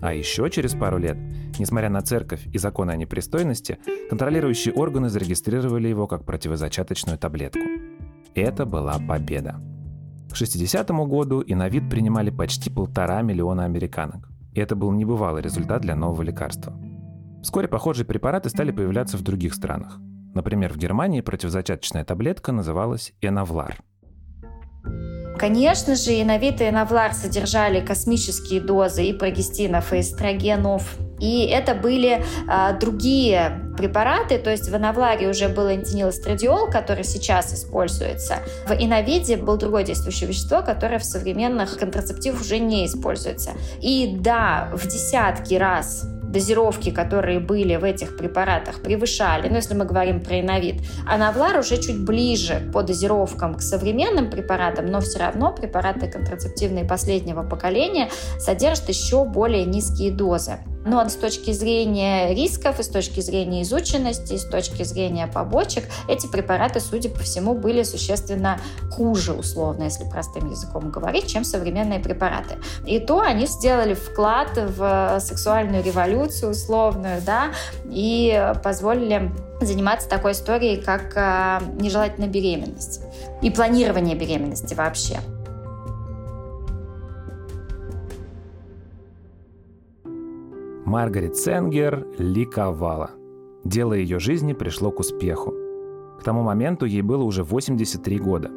А 0.00 0.14
еще 0.14 0.48
через 0.48 0.72
пару 0.74 0.98
лет, 0.98 1.18
несмотря 1.58 1.90
на 1.90 2.00
церковь 2.00 2.46
и 2.52 2.58
законы 2.58 2.92
о 2.92 2.96
непристойности, 2.96 3.78
контролирующие 4.08 4.72
органы 4.72 5.10
зарегистрировали 5.10 5.88
его 5.88 6.06
как 6.06 6.24
противозачаточную 6.24 7.18
таблетку. 7.18 7.60
Это 8.34 8.64
была 8.64 8.98
победа. 8.98 9.56
К 10.30 10.36
60 10.36 10.88
году 10.90 11.42
иновид 11.44 11.90
принимали 11.90 12.30
почти 12.30 12.70
полтора 12.70 13.20
миллиона 13.22 13.64
американок. 13.64 14.28
И 14.54 14.60
это 14.60 14.76
был 14.76 14.92
небывалый 14.92 15.42
результат 15.42 15.82
для 15.82 15.96
нового 15.96 16.22
лекарства. 16.22 16.72
Вскоре 17.42 17.68
похожие 17.68 18.06
препараты 18.06 18.48
стали 18.50 18.70
появляться 18.70 19.16
в 19.16 19.22
других 19.22 19.54
странах. 19.54 19.98
Например, 20.34 20.72
в 20.72 20.76
Германии 20.76 21.20
противозачаточная 21.20 22.04
таблетка 22.04 22.52
называлась 22.52 23.12
Энавлар. 23.20 23.76
Конечно 25.40 25.94
же, 25.94 26.20
иновит 26.20 26.60
и 26.60 26.68
Энавлар 26.68 27.14
содержали 27.14 27.80
космические 27.80 28.60
дозы 28.60 29.04
и 29.06 29.14
прогестинов, 29.14 29.90
и 29.94 30.00
эстрогенов. 30.00 30.96
И 31.18 31.46
это 31.46 31.74
были 31.74 32.22
а, 32.46 32.74
другие 32.74 33.72
препараты, 33.78 34.38
то 34.38 34.50
есть 34.50 34.68
в 34.68 34.76
Энавларе 34.76 35.30
уже 35.30 35.48
был 35.48 35.66
антинилострадиол, 35.66 36.70
который 36.70 37.04
сейчас 37.04 37.54
используется. 37.54 38.40
В 38.66 38.72
Иновиде 38.72 39.38
был 39.38 39.56
другое 39.56 39.82
действующее 39.82 40.28
вещество, 40.28 40.60
которое 40.60 40.98
в 40.98 41.04
современных 41.06 41.78
контрацептивах 41.78 42.42
уже 42.42 42.58
не 42.58 42.84
используется. 42.84 43.52
И 43.80 44.16
да, 44.20 44.70
в 44.74 44.86
десятки 44.86 45.54
раз 45.54 46.06
дозировки, 46.30 46.90
которые 46.90 47.40
были 47.40 47.76
в 47.76 47.84
этих 47.84 48.16
препаратах, 48.16 48.82
превышали, 48.82 49.48
ну, 49.48 49.56
если 49.56 49.74
мы 49.74 49.84
говорим 49.84 50.20
про 50.20 50.40
иновид, 50.40 50.76
а 51.06 51.18
Навлар 51.18 51.58
уже 51.58 51.76
чуть 51.76 52.04
ближе 52.04 52.70
по 52.72 52.82
дозировкам 52.82 53.54
к 53.54 53.62
современным 53.62 54.30
препаратам, 54.30 54.86
но 54.86 55.00
все 55.00 55.18
равно 55.18 55.52
препараты 55.52 56.08
контрацептивные 56.08 56.84
последнего 56.84 57.42
поколения 57.42 58.08
содержат 58.38 58.88
еще 58.88 59.24
более 59.24 59.64
низкие 59.64 60.12
дозы. 60.12 60.58
Но 60.84 61.06
с 61.08 61.14
точки 61.14 61.52
зрения 61.52 62.34
рисков, 62.34 62.80
и 62.80 62.82
с 62.82 62.88
точки 62.88 63.20
зрения 63.20 63.62
изученности, 63.62 64.34
и 64.34 64.38
с 64.38 64.44
точки 64.44 64.82
зрения 64.82 65.26
побочек, 65.26 65.84
эти 66.08 66.26
препараты, 66.26 66.80
судя 66.80 67.10
по 67.10 67.20
всему, 67.20 67.54
были 67.54 67.82
существенно 67.82 68.58
хуже, 68.90 69.32
условно, 69.32 69.84
если 69.84 70.04
простым 70.08 70.50
языком 70.50 70.90
говорить, 70.90 71.26
чем 71.26 71.44
современные 71.44 72.00
препараты. 72.00 72.56
И 72.86 72.98
то 72.98 73.20
они 73.20 73.46
сделали 73.46 73.94
вклад 73.94 74.50
в 74.56 75.18
сексуальную 75.20 75.82
революцию 75.82 76.52
условную, 76.52 77.20
да, 77.22 77.50
и 77.84 78.52
позволили 78.62 79.30
заниматься 79.60 80.08
такой 80.08 80.32
историей, 80.32 80.80
как 80.80 81.12
а, 81.16 81.62
нежелательная 81.78 82.28
беременность 82.28 83.02
и 83.42 83.50
планирование 83.50 84.16
беременности 84.16 84.74
вообще. 84.74 85.20
Маргарет 90.90 91.36
Сенгер 91.36 92.04
ликовала. 92.18 93.12
Дело 93.62 93.92
ее 93.92 94.18
жизни 94.18 94.54
пришло 94.54 94.90
к 94.90 94.98
успеху. 94.98 95.54
К 96.18 96.24
тому 96.24 96.42
моменту 96.42 96.84
ей 96.84 97.02
было 97.02 97.22
уже 97.22 97.44
83 97.44 98.18
года. 98.18 98.50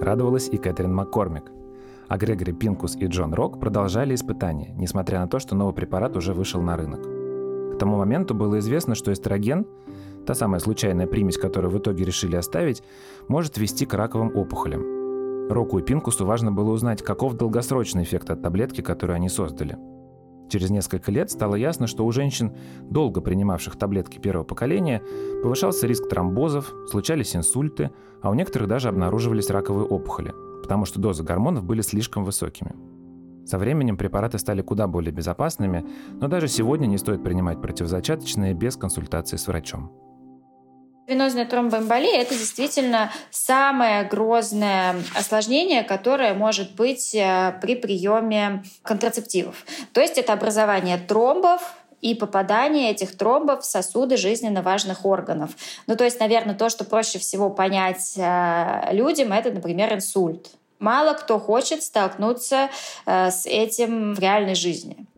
Радовалась 0.00 0.48
и 0.48 0.56
Кэтрин 0.56 0.94
Маккормик. 0.94 1.52
А 2.08 2.16
Грегори 2.16 2.54
Пинкус 2.54 2.96
и 2.96 3.04
Джон 3.04 3.34
Рок 3.34 3.60
продолжали 3.60 4.14
испытания, 4.14 4.72
несмотря 4.78 5.20
на 5.20 5.28
то, 5.28 5.38
что 5.40 5.54
новый 5.54 5.74
препарат 5.74 6.16
уже 6.16 6.32
вышел 6.32 6.62
на 6.62 6.74
рынок. 6.74 7.02
К 7.02 7.78
тому 7.78 7.98
моменту 7.98 8.34
было 8.34 8.60
известно, 8.60 8.94
что 8.94 9.12
эстроген, 9.12 9.66
та 10.26 10.32
самая 10.32 10.60
случайная 10.60 11.06
примесь, 11.06 11.36
которую 11.36 11.70
в 11.70 11.78
итоге 11.78 12.02
решили 12.02 12.36
оставить, 12.36 12.82
может 13.28 13.58
вести 13.58 13.84
к 13.84 13.92
раковым 13.92 14.34
опухолям. 14.34 15.50
Року 15.50 15.80
и 15.80 15.82
Пинкусу 15.82 16.24
важно 16.24 16.50
было 16.50 16.70
узнать, 16.70 17.02
каков 17.02 17.34
долгосрочный 17.34 18.04
эффект 18.04 18.30
от 18.30 18.40
таблетки, 18.40 18.80
которую 18.80 19.16
они 19.16 19.28
создали. 19.28 19.76
Через 20.48 20.70
несколько 20.70 21.12
лет 21.12 21.30
стало 21.30 21.54
ясно, 21.54 21.86
что 21.86 22.06
у 22.06 22.12
женщин, 22.12 22.52
долго 22.82 23.20
принимавших 23.20 23.76
таблетки 23.76 24.18
первого 24.18 24.44
поколения, 24.44 25.02
повышался 25.42 25.86
риск 25.86 26.08
тромбозов, 26.08 26.72
случались 26.90 27.36
инсульты, 27.36 27.90
а 28.22 28.30
у 28.30 28.34
некоторых 28.34 28.68
даже 28.68 28.88
обнаруживались 28.88 29.50
раковые 29.50 29.86
опухоли– 29.86 30.32
потому 30.68 30.84
что 30.84 31.00
дозы 31.00 31.24
гормонов 31.24 31.64
были 31.64 31.80
слишком 31.80 32.24
высокими. 32.24 32.74
Со 33.46 33.56
временем 33.56 33.96
препараты 33.96 34.38
стали 34.38 34.60
куда 34.60 34.86
более 34.86 35.12
безопасными, 35.12 35.86
но 36.20 36.28
даже 36.28 36.46
сегодня 36.46 36.86
не 36.86 36.98
стоит 36.98 37.24
принимать 37.24 37.62
противозачаточные 37.62 38.52
без 38.52 38.76
консультации 38.76 39.38
с 39.38 39.46
врачом. 39.46 39.90
Венозная 41.08 41.46
тромбоэмболия– 41.46 42.20
это 42.20 42.34
действительно 42.34 43.10
самое 43.30 44.04
грозное 44.04 44.96
осложнение, 45.16 45.82
которое 45.82 46.34
может 46.34 46.74
быть 46.74 47.14
э, 47.14 47.58
при 47.62 47.76
приеме 47.76 48.62
контрацептивов. 48.82 49.64
То 49.94 50.02
есть 50.02 50.18
это 50.18 50.34
образование 50.34 50.98
тромбов, 50.98 51.62
и 52.00 52.14
попадание 52.14 52.92
этих 52.92 53.16
тромбов 53.16 53.62
в 53.62 53.64
сосуды 53.64 54.16
жизненно 54.16 54.62
важных 54.62 55.04
органов. 55.04 55.50
Ну, 55.88 55.96
то 55.96 56.04
есть, 56.04 56.20
наверное, 56.20 56.54
то, 56.54 56.68
что 56.68 56.84
проще 56.84 57.18
всего 57.18 57.50
понять 57.50 58.14
э, 58.16 58.92
людям, 58.92 59.32
это, 59.32 59.50
например, 59.50 59.92
инсульт. 59.94 60.46
Мало 60.78 61.14
кто 61.14 61.40
хочет 61.40 61.82
столкнуться 61.82 62.68
э, 63.04 63.30
с 63.30 63.46
этим 63.46 64.14
в 64.14 64.20
реальной 64.20 64.54
жизни. 64.54 65.08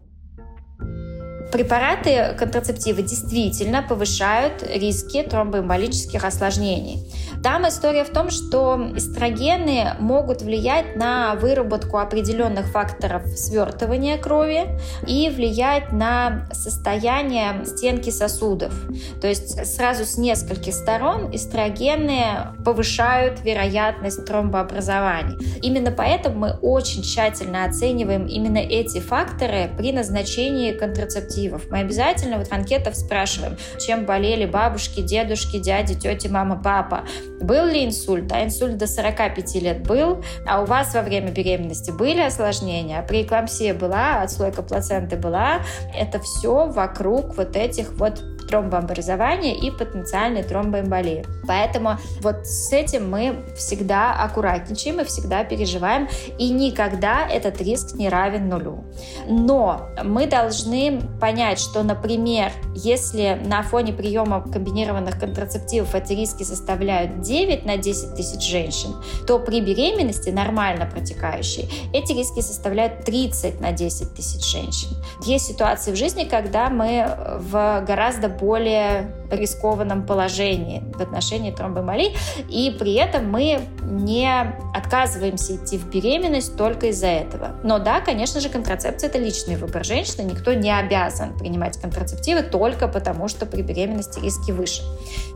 Препараты 1.53 2.37
контрацептивы 2.39 3.03
действительно 3.03 3.83
повышают 3.83 4.63
риски 4.63 5.23
тромбоэмболических 5.23 6.25
осложнений. 6.25 7.01
Там 7.43 7.67
история 7.67 8.05
в 8.05 8.11
том, 8.11 8.31
что 8.31 8.93
эстрогены 8.95 9.95
могут 9.99 10.43
влиять 10.43 10.95
на 10.97 11.35
выработку 11.35 11.99
определенных 11.99 12.67
факторов 12.67 13.27
свертывания 13.29 14.19
крови 14.19 14.79
и 15.07 15.31
влиять 15.31 15.91
на 15.91 16.47
состояние 16.53 17.65
стенки 17.65 18.11
сосудов. 18.11 18.75
То 19.21 19.27
есть 19.27 19.67
сразу 19.67 20.05
с 20.05 20.19
нескольких 20.19 20.75
сторон 20.75 21.35
эстрогены 21.35 22.23
повышают 22.65 23.41
вероятность 23.43 24.25
тромбообразований. 24.27 25.39
Именно 25.63 25.91
поэтому 25.91 26.37
мы 26.39 26.53
очень 26.61 27.03
тщательно 27.03 27.65
оцениваем 27.65 28.27
именно 28.27 28.59
эти 28.59 29.01
факторы 29.01 29.71
при 29.77 29.93
назначении 29.93 30.73
контрацептивов 30.73 31.40
мотивов. 31.41 31.71
Мы 31.71 31.79
обязательно 31.79 32.39
вот 32.39 32.49
в 32.49 32.53
анкетах 32.53 32.95
спрашиваем, 32.95 33.57
чем 33.79 34.05
болели 34.05 34.47
бабушки, 34.47 35.01
дедушки, 35.01 35.59
дяди, 35.59 35.95
тети, 35.95 36.29
мама, 36.29 36.61
папа. 36.63 37.05
Был 37.41 37.67
ли 37.67 37.85
инсульт? 37.85 38.31
А 38.33 38.45
инсульт 38.45 38.77
до 38.77 38.87
45 38.87 39.55
лет 39.57 39.87
был. 39.87 40.23
А 40.47 40.63
у 40.63 40.67
вас 40.67 40.95
во 40.95 41.03
время 41.03 41.31
беременности 41.31 41.91
были 41.91 42.21
осложнения? 42.21 42.99
А 42.99 43.03
преэклампсия 43.03 43.75
была? 43.75 44.23
Отслойка 44.23 44.63
плаценты 44.63 45.17
была? 45.17 45.63
Это 45.95 46.21
все 46.21 46.67
вокруг 46.67 47.37
вот 47.37 47.57
этих 47.57 47.93
вот 47.93 48.23
тромбообразования 48.51 49.55
и 49.55 49.71
потенциальной 49.71 50.43
тромбоэмболии. 50.43 51.25
Поэтому 51.47 51.97
вот 52.21 52.47
с 52.47 52.73
этим 52.73 53.09
мы 53.09 53.45
всегда 53.57 54.13
аккуратничаем 54.13 55.01
и 55.01 55.05
всегда 55.05 55.45
переживаем, 55.45 56.09
и 56.39 56.51
никогда 56.51 57.29
этот 57.29 57.61
риск 57.61 57.95
не 57.95 58.09
равен 58.09 58.49
нулю. 58.49 58.85
Но 59.29 59.89
мы 60.03 60.27
должны 60.27 61.01
понять, 61.21 61.61
что, 61.61 61.83
например, 61.83 62.51
если 62.75 63.41
на 63.45 63.63
фоне 63.63 63.93
приема 63.93 64.43
комбинированных 64.43 65.19
контрацептивов 65.19 65.95
эти 65.95 66.15
риски 66.15 66.43
составляют 66.43 67.21
9 67.21 67.65
на 67.65 67.77
10 67.77 68.17
тысяч 68.17 68.43
женщин, 68.43 68.97
то 69.27 69.39
при 69.39 69.61
беременности 69.61 70.31
нормально 70.31 70.87
протекающей 70.87 71.71
эти 71.93 72.13
риски 72.13 72.41
составляют 72.41 73.05
30 73.05 73.61
на 73.61 73.73
10 73.73 74.15
тысяч 74.15 74.45
женщин. 74.45 74.89
Есть 75.25 75.47
ситуации 75.47 75.93
в 75.93 75.97
жизни, 75.97 76.25
когда 76.25 76.69
мы 76.69 77.17
в 77.39 77.85
гораздо 77.87 78.29
более 78.41 79.13
рискованном 79.31 80.07
положении 80.07 80.83
в 80.95 81.01
отношении 81.01 81.51
тромбоэмболии, 81.51 82.17
и 82.49 82.75
при 82.79 82.95
этом 82.95 83.31
мы 83.31 83.61
не 83.83 84.29
отказываемся 84.75 85.57
идти 85.57 85.79
в 85.79 85.89
беременность 85.91 86.57
только 86.57 86.87
из-за 86.89 87.07
этого. 87.07 87.57
Но 87.63 87.79
да, 87.79 88.01
конечно 88.01 88.41
же, 88.41 88.49
контрацепция– 88.49 89.09
это 89.11 89.19
личный 89.19 89.57
выбор 89.57 89.85
женщины, 89.85 90.23
никто 90.23 90.53
не 90.53 90.77
обязан 90.77 91.37
принимать 91.39 91.81
контрацептивы 91.81 92.43
только 92.43 92.89
потому, 92.89 93.29
что 93.29 93.47
при 93.47 93.63
беременности 93.63 94.19
риски 94.21 94.51
выше. 94.51 94.83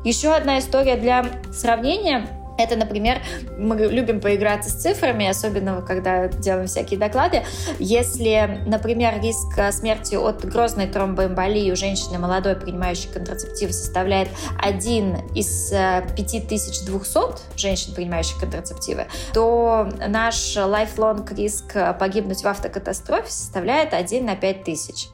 Еще 0.05 0.35
одна 0.35 0.59
история 0.59 0.97
для 0.97 1.27
сравнения– 1.53 2.27
это, 2.59 2.77
например, 2.77 3.21
мы 3.59 3.77
любим 3.77 4.21
поиграться 4.21 4.71
с 4.71 4.75
цифрами, 4.75 5.27
особенно 5.27 5.83
когда 5.83 6.29
делаем 6.29 6.67
всякие 6.67 6.99
доклады. 6.99 7.43
Если, 7.79 8.61
например, 8.67 9.21
риск 9.21 9.59
смерти 9.73 10.15
от 10.15 10.45
грозной 10.45 10.87
тромбоэмболии 10.87 11.71
у 11.71 11.77
женщины 11.77 12.19
молодой, 12.19 12.57
принимающей 12.57 13.11
контрацептивы, 13.11 13.73
составляет 13.73 14.29
1 14.63 15.31
из 15.35 15.73
5200 16.17 17.19
э, 17.19 17.57
женщин, 17.57 17.95
принимающих 17.95 18.39
контрацептивы, 18.39 19.07
то 19.33 19.89
наш 20.09 20.57
lifelong 20.57 21.35
риск 21.35 21.77
погибнуть 21.99 22.43
в 22.43 22.47
автокатастрофе 22.47 23.31
составляет 23.31 23.95
1 23.95 24.25
на 24.25 24.37
5000. 24.37 25.14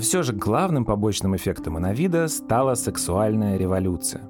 Все 0.00 0.22
же 0.22 0.34
главным 0.34 0.84
побочным 0.84 1.34
эффектом 1.36 1.78
инавида 1.78 2.28
стала 2.28 2.74
сексуальная 2.74 3.56
революция. 3.56 4.20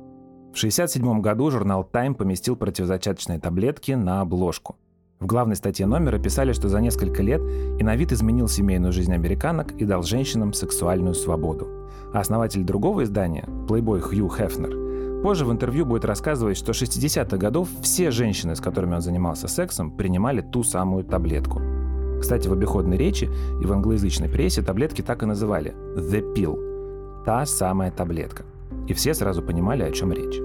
В 0.53 0.59
1967 0.59 1.21
году 1.21 1.51
журнал 1.51 1.89
Time 1.93 2.15
поместил 2.15 2.55
противозачаточные 2.55 3.41
таблетки 3.41 3.93
на 3.93 4.21
обложку. 4.21 4.77
В 5.19 5.27
главной 5.27 5.57
статье 5.57 5.87
номера 5.87 6.19
писали, 6.19 6.53
что 6.53 6.69
за 6.69 6.81
несколько 6.81 7.21
лет 7.21 7.41
инавид 7.81 8.13
изменил 8.13 8.47
семейную 8.47 8.93
жизнь 8.93 9.13
американок 9.13 9.73
и 9.73 9.85
дал 9.85 10.05
женщинам 10.05 10.53
сексуальную 10.53 11.15
свободу. 11.15 11.67
А 12.15 12.21
основатель 12.21 12.63
другого 12.63 13.03
издания, 13.03 13.49
плейбой 13.67 14.01
Хью 14.01 14.31
Хефнер, 14.31 15.23
позже 15.23 15.45
в 15.45 15.53
интервью 15.53 15.85
будет 15.85 16.05
рассказывать, 16.05 16.59
что 16.59 16.73
60-х 16.73 17.37
годов 17.39 17.69
все 17.83 18.13
женщины, 18.13 18.55
с 18.55 18.61
которыми 18.61 18.95
он 18.95 19.01
занимался 19.01 19.49
сексом, 19.49 19.91
принимали 19.91 20.43
ту 20.43 20.63
самую 20.63 21.03
таблетку– 21.05 21.61
кстати, 22.21 22.49
в 22.49 22.53
обиходной 22.53 22.97
речи 22.97 23.29
и 23.61 23.67
в 23.67 23.73
англоязычной 23.73 24.29
прессе 24.29 24.63
таблетки 24.63 25.03
так 25.03 25.23
и 25.23 25.27
называли 25.27 25.75
«the 25.97 26.35
pill»— 26.35 27.23
та 27.25 27.47
самая 27.47 27.91
таблетка. 27.91 28.45
И 28.89 28.95
все 28.95 29.15
сразу 29.15 29.43
понимали, 29.43 29.83
о 29.83 29.91
чем 29.91 30.13
речь. 30.13 30.41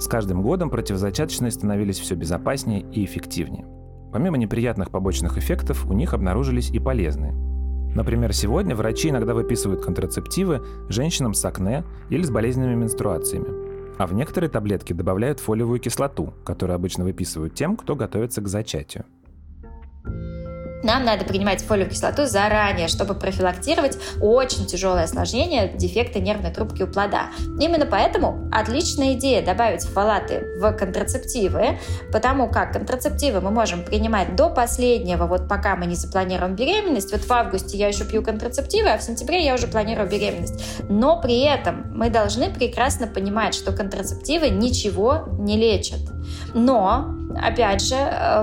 С 0.00 0.06
каждым 0.06 0.42
годом 0.42 0.70
противозачаточные 0.70 1.50
становились 1.50 1.98
все 1.98 2.14
безопаснее 2.14 2.82
и 2.92 3.04
эффективнее. 3.04 3.66
Помимо 4.12 4.38
неприятных 4.38 4.90
побочных 4.90 5.36
эффектов, 5.38 5.86
у 5.86 5.92
них 5.92 6.14
обнаружились 6.14 6.70
и 6.70 6.78
полезные. 6.78 7.32
Например, 7.94 8.32
сегодня 8.32 8.76
врачи 8.76 9.10
иногда 9.10 9.34
выписывают 9.34 9.84
контрацептивы 9.84 10.62
женщинам 10.88 11.34
с 11.34 11.44
акне 11.44 11.84
или 12.10 12.22
с 12.22 12.30
болезненными 12.30 12.76
менструациями. 12.76 13.96
А 13.98 14.06
в 14.06 14.14
некоторые 14.14 14.48
таблетки 14.48 14.92
добавляют 14.92 15.40
фолиевую 15.40 15.80
кислоту, 15.80 16.32
которую 16.44 16.76
обычно 16.76 17.02
выписывают 17.04 17.54
тем, 17.54 17.76
кто 17.76 17.96
готовится 17.96 18.40
к 18.40 18.46
зачатию. 18.46 19.04
Нам 20.82 21.04
надо 21.04 21.24
принимать 21.24 21.62
фолиевую 21.62 21.92
кислоту 21.92 22.26
заранее, 22.26 22.88
чтобы 22.88 23.14
профилактировать 23.14 23.98
очень 24.20 24.66
тяжелое 24.66 25.04
осложнение 25.04 25.68
дефекта 25.74 26.20
нервной 26.20 26.52
трубки 26.52 26.82
у 26.82 26.86
плода. 26.86 27.30
Именно 27.60 27.86
поэтому 27.86 28.48
отличная 28.52 29.14
идея 29.14 29.44
добавить 29.44 29.84
фолаты 29.84 30.44
в 30.58 30.72
контрацептивы, 30.72 31.78
потому 32.12 32.48
как 32.48 32.72
контрацептивы 32.72 33.40
мы 33.40 33.50
можем 33.50 33.84
принимать 33.84 34.36
до 34.36 34.50
последнего, 34.50 35.26
вот 35.26 35.48
пока 35.48 35.76
мы 35.76 35.86
не 35.86 35.94
запланируем 35.94 36.54
беременность. 36.54 37.12
Вот 37.12 37.22
в 37.22 37.32
августе 37.32 37.76
я 37.76 37.88
еще 37.88 38.04
пью 38.04 38.22
контрацептивы, 38.22 38.90
а 38.90 38.98
в 38.98 39.02
сентябре 39.02 39.44
я 39.44 39.54
уже 39.54 39.66
планирую 39.66 40.08
беременность. 40.08 40.62
Но 40.88 41.20
при 41.20 41.40
этом 41.40 41.86
мы 41.94 42.10
должны 42.10 42.50
прекрасно 42.50 43.06
понимать, 43.06 43.54
что 43.54 43.72
контрацептивы 43.72 44.48
ничего 44.48 45.24
не 45.38 45.56
лечат. 45.56 46.00
Но, 46.54 47.17
опять 47.36 47.82
же, 47.82 47.96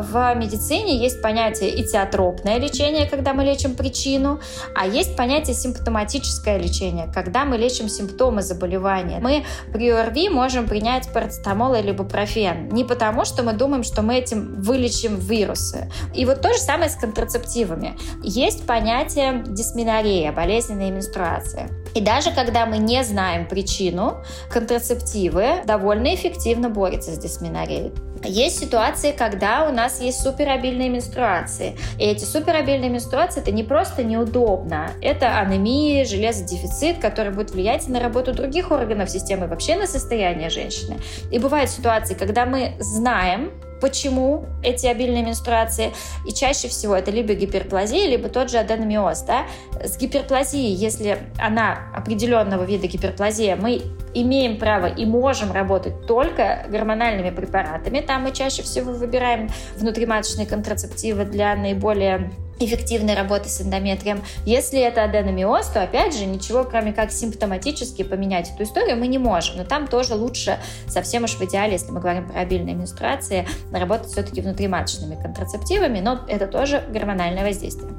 в 0.04 0.36
медицине 0.36 0.98
есть 0.98 1.22
понятие 1.22 1.82
этиотропное 1.82 2.58
лечение, 2.58 3.08
когда 3.10 3.34
мы 3.34 3.44
лечим 3.44 3.76
причину, 3.76 4.40
а 4.76 4.86
есть 4.86 5.16
понятие 5.16 5.56
симптоматическое 5.56 6.58
лечение, 6.58 7.10
когда 7.14 7.46
мы 7.46 7.58
лечим 7.58 7.90
симптомы 7.90 8.42
заболевания. 8.42 9.20
Мы 9.20 9.46
при 9.72 9.90
ОРВИ 9.90 10.30
можем 10.30 10.68
принять 10.68 11.12
парацетамол 11.14 11.74
или 11.76 11.92
бупрофен. 11.92 12.70
Не 12.70 12.84
потому, 12.84 13.26
что 13.26 13.44
мы 13.44 13.54
думаем, 13.54 13.84
что 13.84 14.02
мы 14.02 14.16
этим 14.16 14.62
вылечим 14.62 15.18
вирусы. 15.18 15.90
И 16.14 16.26
вот 16.26 16.42
то 16.42 16.54
же 16.54 16.60
самое 16.60 16.90
с 16.90 16.96
контрацептивами. 16.96 17.98
Есть 18.22 18.66
понятие 18.66 19.44
дисменорея, 19.48 20.32
болезненная 20.32 20.92
менструация. 20.92 21.70
И 21.94 22.02
даже 22.02 22.32
когда 22.32 22.66
мы 22.66 22.78
не 22.78 23.04
знаем 23.04 23.48
причину, 23.48 24.18
контрацептивы 24.52 25.64
довольно 25.66 26.14
эффективно 26.14 26.70
борются 26.70 27.12
с 27.12 27.18
дисменореей. 27.18 27.94
Есть 28.28 28.60
ситуации, 28.60 29.12
когда 29.12 29.68
у 29.68 29.72
нас 29.72 30.02
есть 30.02 30.22
суперобильные 30.22 30.90
менструации. 30.90 31.78
И 31.98 32.04
эти 32.04 32.24
суперобильные 32.24 32.90
менструации 32.90 33.42
это 33.42 33.52
не 33.52 33.64
просто 33.64 34.04
неудобно, 34.04 34.92
это 35.02 35.38
анемия, 35.38 36.06
железодефицит, 36.06 37.00
который 37.00 37.32
будет 37.32 37.52
влиять 37.52 37.88
на 37.88 38.00
работу 38.00 38.34
других 38.34 38.72
органов 38.72 39.10
системы, 39.10 39.48
вообще 39.48 39.76
на 39.76 39.88
состояние 39.88 40.50
женщины. 40.50 40.98
И 41.32 41.40
бывают 41.40 41.70
ситуации, 41.70 42.14
когда 42.14 42.46
мы 42.46 42.74
знаем, 42.80 43.52
почему 43.82 44.46
эти 44.64 44.88
обильные 44.88 45.24
менструации. 45.24 45.94
И 46.26 46.34
чаще 46.34 46.68
всего 46.68 46.96
это 46.96 47.12
либо 47.12 47.34
гиперплазия, 47.34 48.08
либо 48.08 48.30
тот 48.30 48.50
же 48.50 48.58
аденомиоз. 48.58 49.22
Да? 49.24 49.46
С 49.84 49.98
гиперплазией, 49.98 50.74
если 50.74 51.20
она 51.38 51.90
определенного 51.94 52.64
вида 52.64 52.88
гиперплазия, 52.88 53.56
мы 53.56 53.82
имеем 54.14 54.58
право 54.58 54.88
и 54.88 55.06
можем 55.06 55.52
работать 55.52 56.08
только 56.08 56.66
гормональными 56.70 57.30
препаратами. 57.30 58.00
Там 58.00 58.24
мы 58.24 58.32
чаще 58.32 58.64
всего 58.64 58.92
выбираем 58.92 59.50
внутриматочные 59.78 60.48
контрацептивы 60.48 61.26
для 61.26 61.56
наиболее 61.56 62.32
эффективной 62.60 63.16
работы 63.16 63.50
с 63.50 63.62
эндометрием. 63.62 64.24
Если 64.46 64.80
это 64.80 65.04
аденомиоз, 65.04 65.68
то 65.68 65.82
опять 65.82 66.16
же 66.16 66.26
ничего, 66.26 66.64
кроме 66.64 66.94
как 66.94 67.12
симптоматически 67.12 68.04
поменять 68.04 68.52
эту 68.52 68.64
историю, 68.64 68.98
мы 68.98 69.08
не 69.08 69.18
можем. 69.18 69.58
Но 69.58 69.66
там 69.66 69.88
тоже 69.88 70.16
лучше, 70.16 70.60
совсем 70.88 71.24
уж 71.24 71.36
в 71.36 71.42
идеале, 71.44 71.74
если 71.74 71.92
мы 71.92 72.00
говорим 72.00 72.28
про 72.28 72.40
обильные 72.40 72.76
менструации, 72.76 73.48
работать 73.72 74.12
все-таки 74.12 74.42
внутриматочными 74.42 75.22
контрацептивами, 75.22 76.00
но 76.00 76.22
это 76.28 76.48
тоже 76.48 76.84
гормональное 76.90 77.46
воздействие. 77.46 77.92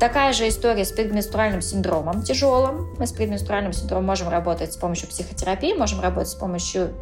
Такая 0.00 0.32
же 0.32 0.48
история 0.48 0.84
с 0.84 0.92
предменструальным 0.92 1.62
синдромом 1.62 2.22
тяжелым. 2.22 2.94
Мы 2.98 3.06
с 3.06 3.12
предменструальным 3.12 3.72
синдромом 3.72 4.06
можем 4.06 4.28
работать 4.28 4.72
с 4.72 4.76
помощью 4.76 5.08
психотерапии, 5.08 5.72
можем 5.72 6.00
работать 6.00 6.28
с 6.28 6.34
помощью 6.34 6.92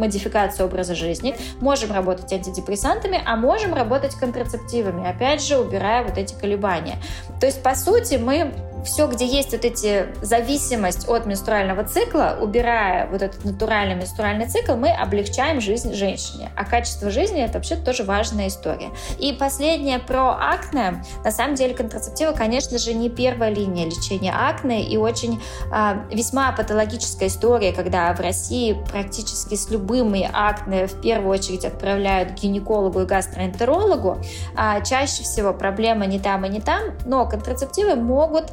модификацию 0.00 0.66
образа 0.66 0.94
жизни, 0.94 1.36
можем 1.60 1.92
работать 1.92 2.32
антидепрессантами, 2.32 3.22
а 3.24 3.36
можем 3.36 3.74
работать 3.74 4.14
контрацептивами, 4.14 5.08
опять 5.08 5.42
же, 5.42 5.58
убирая 5.58 6.04
вот 6.04 6.18
эти 6.18 6.34
колебания. 6.34 6.96
То 7.40 7.46
есть, 7.46 7.62
по 7.62 7.74
сути, 7.74 8.14
мы 8.14 8.52
все, 8.84 9.06
где 9.06 9.26
есть 9.26 9.52
вот 9.52 9.64
эти 9.64 10.06
зависимость 10.22 11.08
от 11.08 11.26
менструального 11.26 11.84
цикла, 11.84 12.38
убирая 12.40 13.06
вот 13.08 13.22
этот 13.22 13.44
натуральный 13.44 13.94
менструальный 13.94 14.46
цикл, 14.48 14.74
мы 14.74 14.90
облегчаем 14.90 15.60
жизнь 15.60 15.94
женщине. 15.94 16.50
А 16.56 16.64
качество 16.64 17.10
жизни 17.10 17.42
это 17.42 17.54
вообще 17.54 17.76
тоже 17.76 18.04
важная 18.04 18.48
история. 18.48 18.90
И 19.18 19.32
последнее 19.32 19.98
про 19.98 20.30
акне. 20.30 21.02
На 21.24 21.30
самом 21.30 21.54
деле 21.54 21.74
контрацептивы, 21.74 22.32
конечно 22.34 22.78
же, 22.78 22.94
не 22.94 23.10
первая 23.10 23.50
линия 23.50 23.86
лечения 23.86 24.32
акне 24.32 24.82
и 24.88 24.96
очень 24.96 25.42
э, 25.72 25.94
весьма 26.10 26.52
патологическая 26.52 27.28
история, 27.28 27.72
когда 27.72 28.12
в 28.14 28.20
России 28.20 28.76
практически 28.90 29.54
с 29.54 29.70
любыми 29.70 30.28
акне 30.32 30.86
в 30.86 31.00
первую 31.00 31.30
очередь 31.30 31.64
отправляют 31.64 32.32
к 32.32 32.34
гинекологу 32.34 33.00
и 33.00 33.06
гастроэнтерологу. 33.06 34.18
А 34.56 34.80
чаще 34.80 35.22
всего 35.22 35.52
проблема 35.52 36.06
не 36.06 36.18
там 36.18 36.44
и 36.44 36.48
не 36.48 36.60
там, 36.60 36.96
но 37.04 37.26
контрацептивы 37.26 37.96
могут 37.96 38.52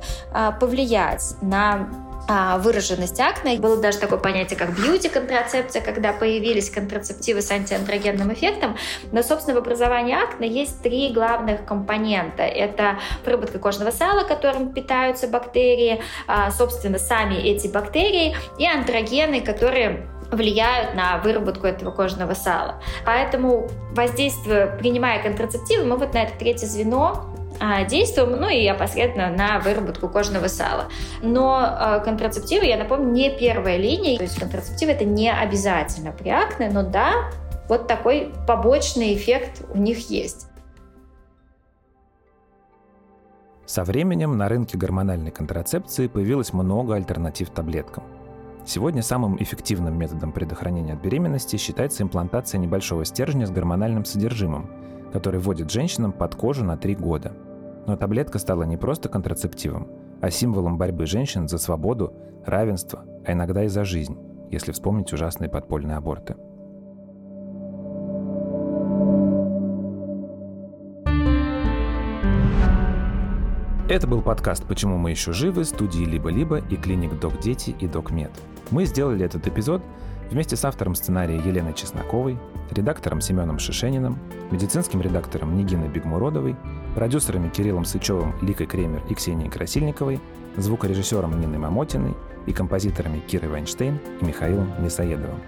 повлиять 0.60 1.36
на 1.42 1.90
а, 2.30 2.58
выраженность 2.58 3.20
акне. 3.22 3.58
Было 3.58 3.78
даже 3.78 4.00
такое 4.00 4.20
понятие, 4.20 4.60
как 4.60 4.76
бьюти-контрацепция, 4.76 5.82
когда 5.82 6.12
появились 6.12 6.70
контрацептивы 6.70 7.42
с 7.42 7.50
антиандрогенным 7.52 8.34
эффектом. 8.34 8.76
Но, 9.14 9.24
собственно, 9.24 9.56
в 9.56 9.60
образовании 9.60 10.14
акне 10.14 10.50
есть 10.50 10.82
три 10.82 11.14
главных 11.14 11.64
компонента. 11.66 12.44
Это 12.44 13.00
выработка 13.26 13.60
кожного 13.60 13.92
сала, 13.92 14.24
которым 14.24 14.74
питаются 14.74 15.28
бактерии, 15.30 16.02
а, 16.28 16.52
собственно, 16.52 17.00
сами 17.00 17.36
эти 17.36 17.68
бактерии 17.68 18.36
и 18.58 18.68
андрогены, 18.68 19.40
которые 19.40 20.08
влияют 20.30 20.96
на 20.96 21.20
выработку 21.20 21.66
этого 21.66 21.92
кожного 21.92 22.34
сала. 22.34 22.82
Поэтому 23.06 23.70
воздействие, 23.94 24.76
принимая 24.78 25.24
контрацептивы, 25.24 25.86
мы 25.86 25.96
вот 25.96 26.14
на 26.14 26.24
это 26.24 26.38
третье 26.38 26.66
звено 26.66 27.37
а, 27.60 27.84
действуем, 27.86 28.40
ну 28.40 28.50
и 28.50 28.66
опосредованно 28.68 29.36
на 29.36 29.60
выработку 29.60 30.10
кожного 30.10 30.48
сала. 30.48 30.86
Но 31.22 31.58
а, 31.60 32.00
контрацептивы, 32.00 32.66
я 32.66 32.78
напомню, 32.78 33.12
не 33.12 33.30
первая 33.30 33.78
линия, 33.78 34.18
то 34.18 34.24
есть 34.24 34.40
контрацептивы 34.40 34.92
это 34.92 35.06
не 35.06 35.32
обязательно 35.32 36.12
при 36.12 36.30
акне, 36.30 36.70
но 36.72 36.84
да, 36.84 37.30
вот 37.68 37.88
такой 37.88 38.34
побочный 38.48 39.16
эффект 39.16 39.66
у 39.74 39.78
них 39.78 40.10
есть. 40.10 40.48
Со 43.66 43.84
временем 43.84 44.38
на 44.38 44.48
рынке 44.48 44.78
гормональной 44.78 45.32
контрацепции 45.32 46.08
появилось 46.08 46.54
много 46.54 46.96
альтернатив 46.96 47.50
таблеткам. 47.50 48.06
Сегодня 48.66 49.02
самым 49.02 49.42
эффективным 49.42 49.98
методом 49.98 50.32
предохранения 50.32 50.94
от 50.94 51.02
беременности 51.02 51.58
считается 51.58 52.04
имплантация 52.04 52.60
небольшого 52.60 53.06
стержня 53.06 53.46
с 53.46 53.50
гормональным 53.50 54.06
содержимым, 54.06 54.70
который 55.18 55.40
вводит 55.40 55.72
женщинам 55.72 56.12
под 56.12 56.36
кожу 56.36 56.64
на 56.64 56.78
3 56.78 56.96
года– 56.96 57.34
но 57.88 57.96
таблетка 57.96 58.38
стала 58.38 58.64
не 58.64 58.78
просто 58.78 59.08
контрацептивом, 59.10 59.88
а 60.22 60.30
символом 60.30 60.78
борьбы 60.78 61.06
женщин 61.06 61.48
за 61.48 61.58
свободу, 61.58 62.14
равенство, 62.46 63.06
а 63.26 63.32
иногда 63.32 63.64
и 63.64 63.70
за 63.70 63.86
жизнь, 63.86 64.18
если 64.52 64.74
вспомнить 64.74 65.12
ужасные 65.14 65.50
подпольные 65.50 65.96
аборты. 65.96 66.36
Это 73.90 74.06
был 74.06 74.22
подкаст 74.22 74.66
«Почему 74.68 74.98
мы 74.98 75.12
еще 75.12 75.32
живы» 75.32 75.64
студии 75.64 76.04
«Либо-либо» 76.04 76.58
и 76.58 76.76
клиник 76.76 77.18
«Док 77.22 77.40
Дети» 77.40 77.74
и 77.80 77.88
«Док 77.88 78.12
Мед». 78.12 78.32
Мы 78.70 78.84
сделали 78.84 79.24
этот 79.24 79.48
эпизод 79.48 79.82
вместе 80.30 80.56
с 80.56 80.66
автором 80.66 80.96
сценария 80.96 81.38
Еленой 81.38 81.74
Чесноковой, 81.74 82.38
редактором 82.72 83.22
Семеном 83.22 83.60
Шишениным, 83.60 84.20
медицинским 84.52 85.02
редактором 85.02 85.56
Нигиной 85.56 85.90
Бегмуродовой 85.90 86.56
продюсерами 86.96 87.50
Кириллом 87.50 87.86
Сычевым, 87.86 88.36
Ликой 88.42 88.68
Кремер 88.68 89.04
и 89.10 89.14
Ксенией 89.14 89.50
Красильниковой, 89.50 90.20
звукорежиссером 90.58 91.40
Ниной 91.40 91.58
Мамотиной 91.60 92.16
и 92.46 92.54
композиторами 92.54 93.20
Кирой 93.20 93.50
Вайнштейн 93.50 94.00
и 94.22 94.26
Михаилом 94.26 94.72
Несоедовым. 94.84 95.40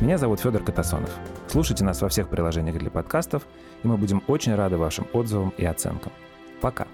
Меня 0.00 0.18
зовут 0.18 0.40
Федор 0.40 0.62
Катасонов. 0.62 1.10
Слушайте 1.48 1.84
нас 1.84 2.02
во 2.02 2.08
всех 2.08 2.28
приложениях 2.28 2.78
для 2.78 2.90
подкастов, 2.90 3.42
и 3.82 3.88
мы 3.88 3.96
будем 3.96 4.22
очень 4.26 4.54
рады 4.54 4.76
вашим 4.76 5.06
отзывам 5.12 5.54
и 5.56 5.64
оценкам. 5.64 6.12
Пока! 6.60 6.86